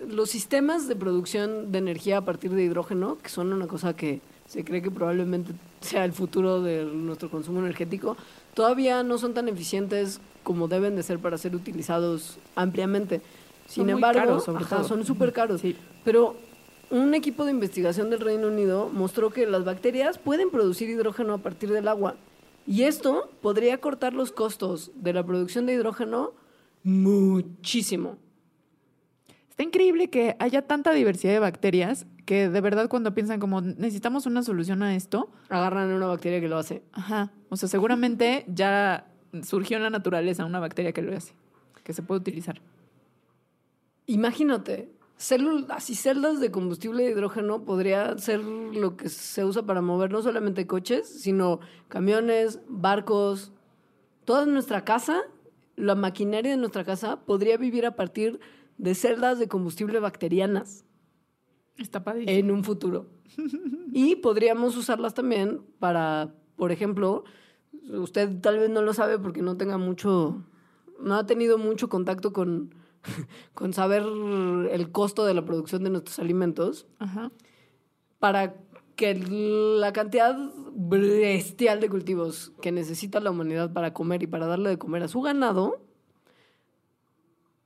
[0.08, 4.22] los sistemas de producción de energía a partir de hidrógeno, que son una cosa que
[4.47, 8.16] se cree que probablemente sea el futuro de nuestro consumo energético,
[8.53, 13.22] todavía no son tan eficientes como deben de ser para ser utilizados ampliamente.
[13.68, 14.88] Sin Son muy embargo, caros, sobre ajá, todo.
[14.88, 15.62] son súper caros.
[15.62, 15.76] Sí.
[16.03, 16.36] Pero
[16.89, 21.38] un equipo de investigación del Reino Unido mostró que las bacterias pueden producir hidrógeno a
[21.39, 22.15] partir del agua.
[22.67, 26.33] Y esto podría cortar los costos de la producción de hidrógeno
[26.83, 28.17] muchísimo.
[29.49, 34.25] Está increíble que haya tanta diversidad de bacterias que de verdad cuando piensan como necesitamos
[34.25, 36.83] una solución a esto, Agarran una bacteria que lo hace.
[36.91, 39.07] ajá, o sea, seguramente ya
[39.43, 41.33] surgió en la naturaleza una bacteria que lo hace,
[41.83, 42.61] que se puede utilizar.
[44.07, 49.82] Imagínate, células y celdas de combustible de hidrógeno podría ser lo que se usa para
[49.82, 53.53] mover no solamente coches, sino camiones, barcos,
[54.26, 55.22] toda nuestra casa,
[55.76, 58.39] la maquinaria de nuestra casa podría vivir a partir
[58.78, 60.86] de celdas de combustible bacterianas
[61.78, 62.38] Está padrísimo.
[62.38, 63.07] en un futuro.
[63.91, 67.24] Y podríamos usarlas también para, por ejemplo,
[67.89, 70.45] usted tal vez no lo sabe porque no tenga mucho,
[70.99, 72.74] no ha tenido mucho contacto con,
[73.53, 74.03] con saber
[74.72, 77.32] el costo de la producción de nuestros alimentos, Ajá.
[78.20, 78.56] para
[78.95, 80.38] que la cantidad
[80.74, 85.08] bestial de cultivos que necesita la humanidad para comer y para darle de comer a
[85.08, 85.82] su ganado,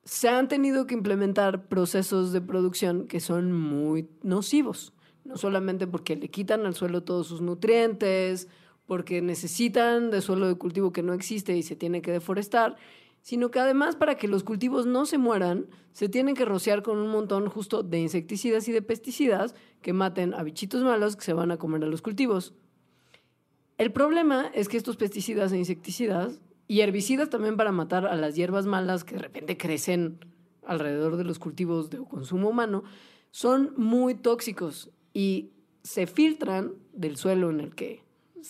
[0.04, 4.94] se han tenido que implementar procesos de producción que son muy nocivos.
[5.24, 8.48] No solamente porque le quitan al suelo todos sus nutrientes,
[8.88, 12.76] porque necesitan de suelo de cultivo que no existe y se tiene que deforestar,
[13.22, 16.98] sino que además para que los cultivos no se mueran, se tienen que rociar con
[16.98, 21.34] un montón justo de insecticidas y de pesticidas que maten a bichitos malos que se
[21.34, 22.54] van a comer a los cultivos.
[23.78, 28.36] El problema es que estos pesticidas e insecticidas y herbicidas también para matar a las
[28.36, 30.20] hierbas malas que de repente crecen
[30.66, 32.84] alrededor de los cultivos de consumo humano
[33.32, 35.52] son muy tóxicos y
[35.84, 38.04] se filtran del suelo en el que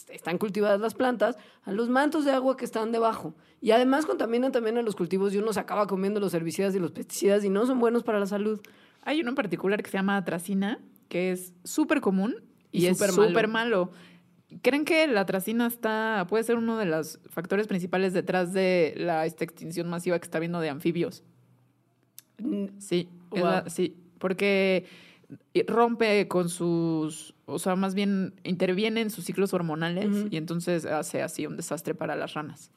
[0.10, 3.34] están cultivadas las plantas a los mantos de agua que están debajo.
[3.62, 6.80] Y además contaminan también a los cultivos y uno se acaba comiendo los herbicidas y
[6.80, 8.60] los pesticidas y no son buenos para la salud.
[9.04, 12.36] Hay uno en particular que se llama atracina, que es súper común
[12.72, 13.92] y, Y es súper malo.
[14.62, 19.26] ¿Creen que la atracina está, puede ser uno de los factores principales detrás de la
[19.26, 21.24] esta extinción masiva que está habiendo de anfibios?
[22.80, 23.44] Sí, es Wow.
[23.44, 24.86] la- sí, porque
[25.68, 31.22] rompe con sus, o sea, más bien interviene en sus ciclos hormonales y entonces hace
[31.22, 32.72] así un desastre para las ranas.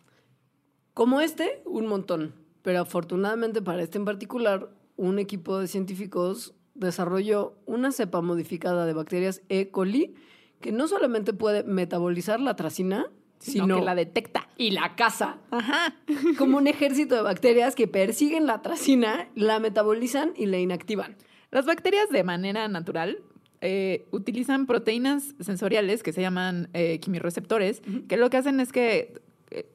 [0.95, 2.35] Como este, un montón.
[2.63, 8.93] Pero afortunadamente para este en particular, un equipo de científicos desarrolló una cepa modificada de
[8.93, 9.71] bacterias E.
[9.71, 10.15] coli
[10.61, 14.49] que no solamente puede metabolizar la tracina, Sino, sino que la detecta.
[14.57, 15.39] y la caza.
[15.51, 15.97] Ajá.
[16.39, 21.17] Como un ejército de bacterias que persiguen la tracina, la metabolizan y la inactivan.
[21.53, 23.19] Las bacterias de manera natural
[23.61, 29.21] eh, utilizan proteínas sensoriales que se llaman eh, quimireceptores, que lo que hacen es que
[29.51, 29.67] eh,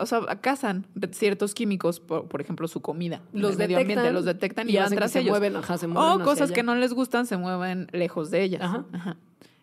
[0.00, 3.20] o sea, cazan ciertos químicos, por, por ejemplo, su comida.
[3.32, 5.30] Los el medio ambiente, detectan los detectan y, y van tras se ellos.
[5.30, 8.42] mueven, ajá, se mueven o hacia cosas que no les gustan se mueven lejos de
[8.44, 8.62] ellas.
[8.62, 8.86] Ajá.
[8.92, 9.16] Ajá.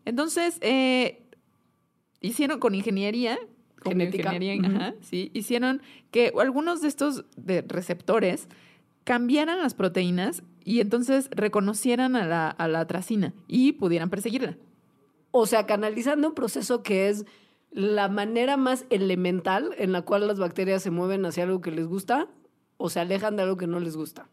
[0.03, 1.23] Entonces, eh,
[2.19, 3.39] hicieron con ingeniería,
[3.81, 4.33] con Genética.
[4.33, 5.81] ingeniería, ajá, sí, hicieron
[6.11, 8.49] que algunos de estos de receptores
[9.05, 14.57] cambiaran las proteínas y entonces reconocieran a la, a la tracina y pudieran perseguirla.
[15.31, 17.25] O sea, canalizando un proceso que es
[17.71, 21.87] la manera más elemental en la cual las bacterias se mueven hacia algo que les
[21.87, 22.27] gusta
[22.77, 24.27] o se alejan de algo que no les gusta.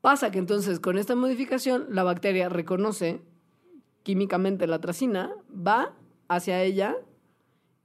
[0.00, 3.22] Pasa que entonces con esta modificación la bacteria reconoce
[4.02, 5.94] químicamente la tracina, va
[6.28, 6.96] hacia ella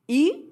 [0.07, 0.49] y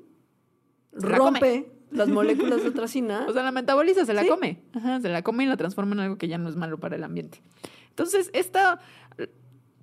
[0.91, 3.25] rompe las moléculas de tracina.
[3.27, 4.27] O sea, la metaboliza, se la Sí.
[4.29, 4.61] come.
[4.73, 6.95] Ajá, se la come y la transforma en algo que ya no es malo para
[6.95, 7.41] el ambiente.
[7.89, 8.79] Entonces, esta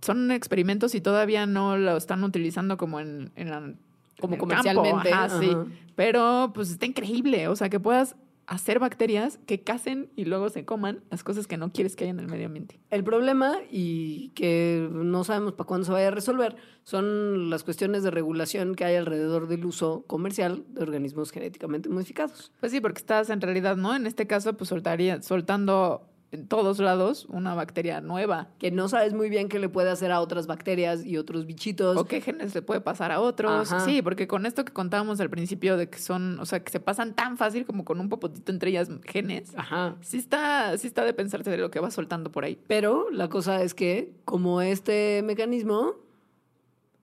[0.01, 3.73] son experimentos y todavía no lo están utilizando como en, en la-
[4.21, 5.35] Como en comercialmente, campo.
[5.35, 5.51] Ajá, sí.
[5.95, 7.49] Pero pues está increíble.
[7.49, 8.17] O sea, que puedas
[8.53, 12.11] hacer bacterias que casen y luego se coman las cosas que no quieres que haya
[12.11, 12.79] en el medio ambiente.
[12.91, 18.03] El problema, y que no sabemos para cuándo se vaya a resolver, son las cuestiones
[18.03, 22.53] de regulación que hay alrededor del uso comercial de organismos genéticamente modificados.
[22.61, 23.97] Pues sí, porque estás en realidad, ¿no?
[23.97, 28.49] En este caso, pues soltaría, soltando en todos lados una bacteria nueva.
[28.59, 31.97] Que no sabes muy bien qué le puede hacer a otras bacterias y otros bichitos.
[31.97, 33.71] O qué genes le puede pasar a otros.
[33.71, 33.85] Ajá.
[33.85, 36.81] Sí, porque con esto que contábamos al principio de que son, o sea, que se
[36.81, 39.53] pasan tan fácil como con un popotito entre ellas genes.
[39.57, 39.97] Ajá.
[40.01, 42.59] Sí está, sí está de pensarse de lo que va soltando por ahí.
[42.67, 45.97] Pero la cosa es que, como este mecanismo,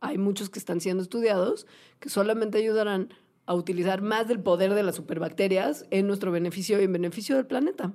[0.01, 1.67] hay muchos que están siendo estudiados
[1.99, 3.13] que solamente ayudarán
[3.45, 7.45] a utilizar más del poder de las superbacterias en nuestro beneficio y en beneficio del
[7.45, 7.93] planeta.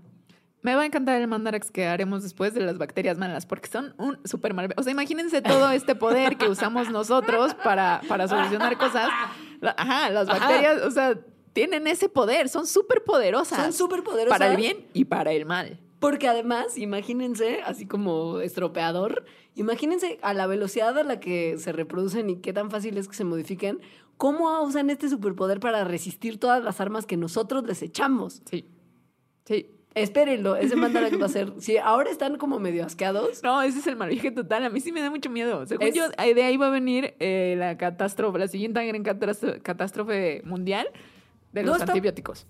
[0.65, 3.95] Me va a encantar el mandarax que haremos después de las bacterias malas, porque son
[3.99, 4.73] un súper mal.
[4.79, 9.11] O sea, imagínense todo este poder que usamos nosotros para, para solucionar cosas.
[9.61, 10.39] Ajá, las Ajá.
[10.39, 11.21] bacterias, o sea,
[11.53, 13.59] tienen ese poder, son súper poderosas.
[13.59, 14.39] Son súper poderosas.
[14.39, 15.81] Para el bien y para el mal.
[16.01, 22.31] Porque además, imagínense, así como estropeador, imagínense a la velocidad a la que se reproducen
[22.31, 23.83] y qué tan fácil es que se modifiquen,
[24.17, 28.41] cómo usan este superpoder para resistir todas las armas que nosotros les echamos.
[28.47, 28.65] Sí.
[29.45, 29.74] Sí.
[29.95, 31.53] Espérenlo, ese Mandarax va a ser.
[31.59, 34.65] Si ahora están como medio asqueados, No, ese es el mal viaje total.
[34.65, 35.65] A mí sí me da mucho miedo.
[35.67, 39.05] Según Es- yo, de ahí va a venir eh, la catástrofe, la siguiente gran
[39.63, 40.89] catástrofe, mundial
[41.53, 42.47] de No los está- antibióticos.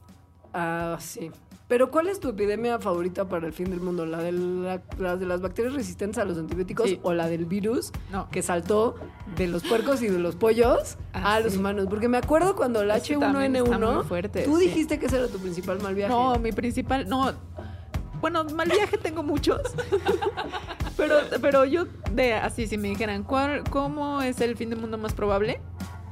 [0.54, 1.30] Ah, sí.
[1.66, 4.04] Pero ¿cuál es tu epidemia favorita para el fin del mundo?
[4.04, 7.00] ¿La de, la, la de las bacterias resistentes a los antibióticos Sí.
[7.02, 8.28] o la del virus No.
[8.30, 8.96] que saltó
[9.36, 11.86] de los puercos y de los pollos Ah, a los humanos?
[11.88, 14.66] Porque me acuerdo cuando el Ese también está H1N1, muy fuerte, tú sí.
[14.66, 16.12] dijiste que ese era tu principal mal viaje.
[16.12, 17.32] No, mi principal, no.
[18.20, 19.60] Bueno, mal viaje tengo muchos.
[20.96, 24.98] pero, pero yo, de así, si me dijeran, ¿cuál, ¿cómo es el fin del mundo
[24.98, 25.60] más probable?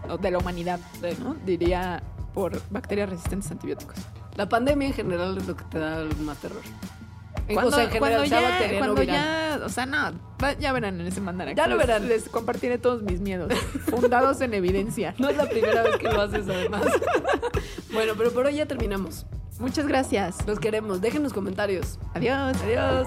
[0.08, 0.80] O de la humanidad,
[1.22, 1.34] ¿no?
[1.46, 2.02] Diría
[2.34, 3.96] por bacterias resistentes a antibióticos.
[4.36, 6.62] La pandemia en general es lo que te da el más terror.
[7.48, 10.12] En- Cuando, o sea, en general, cuando ya, cuando ya, o sea, no,
[10.60, 11.56] ya verán en ese mandarax.
[11.56, 12.08] Ya lo Les- verán.
[12.08, 13.52] Les compartiré todos mis miedos,
[13.90, 15.14] fundados en evidencia.
[15.18, 16.82] No es la primera vez que lo haces, además.
[17.92, 19.26] bueno, pero por hoy ya terminamos.
[19.58, 20.46] Muchas gracias.
[20.46, 21.00] Los queremos.
[21.00, 21.98] Déjenos comentarios.
[22.14, 22.56] Adiós.
[22.62, 23.06] Adiós.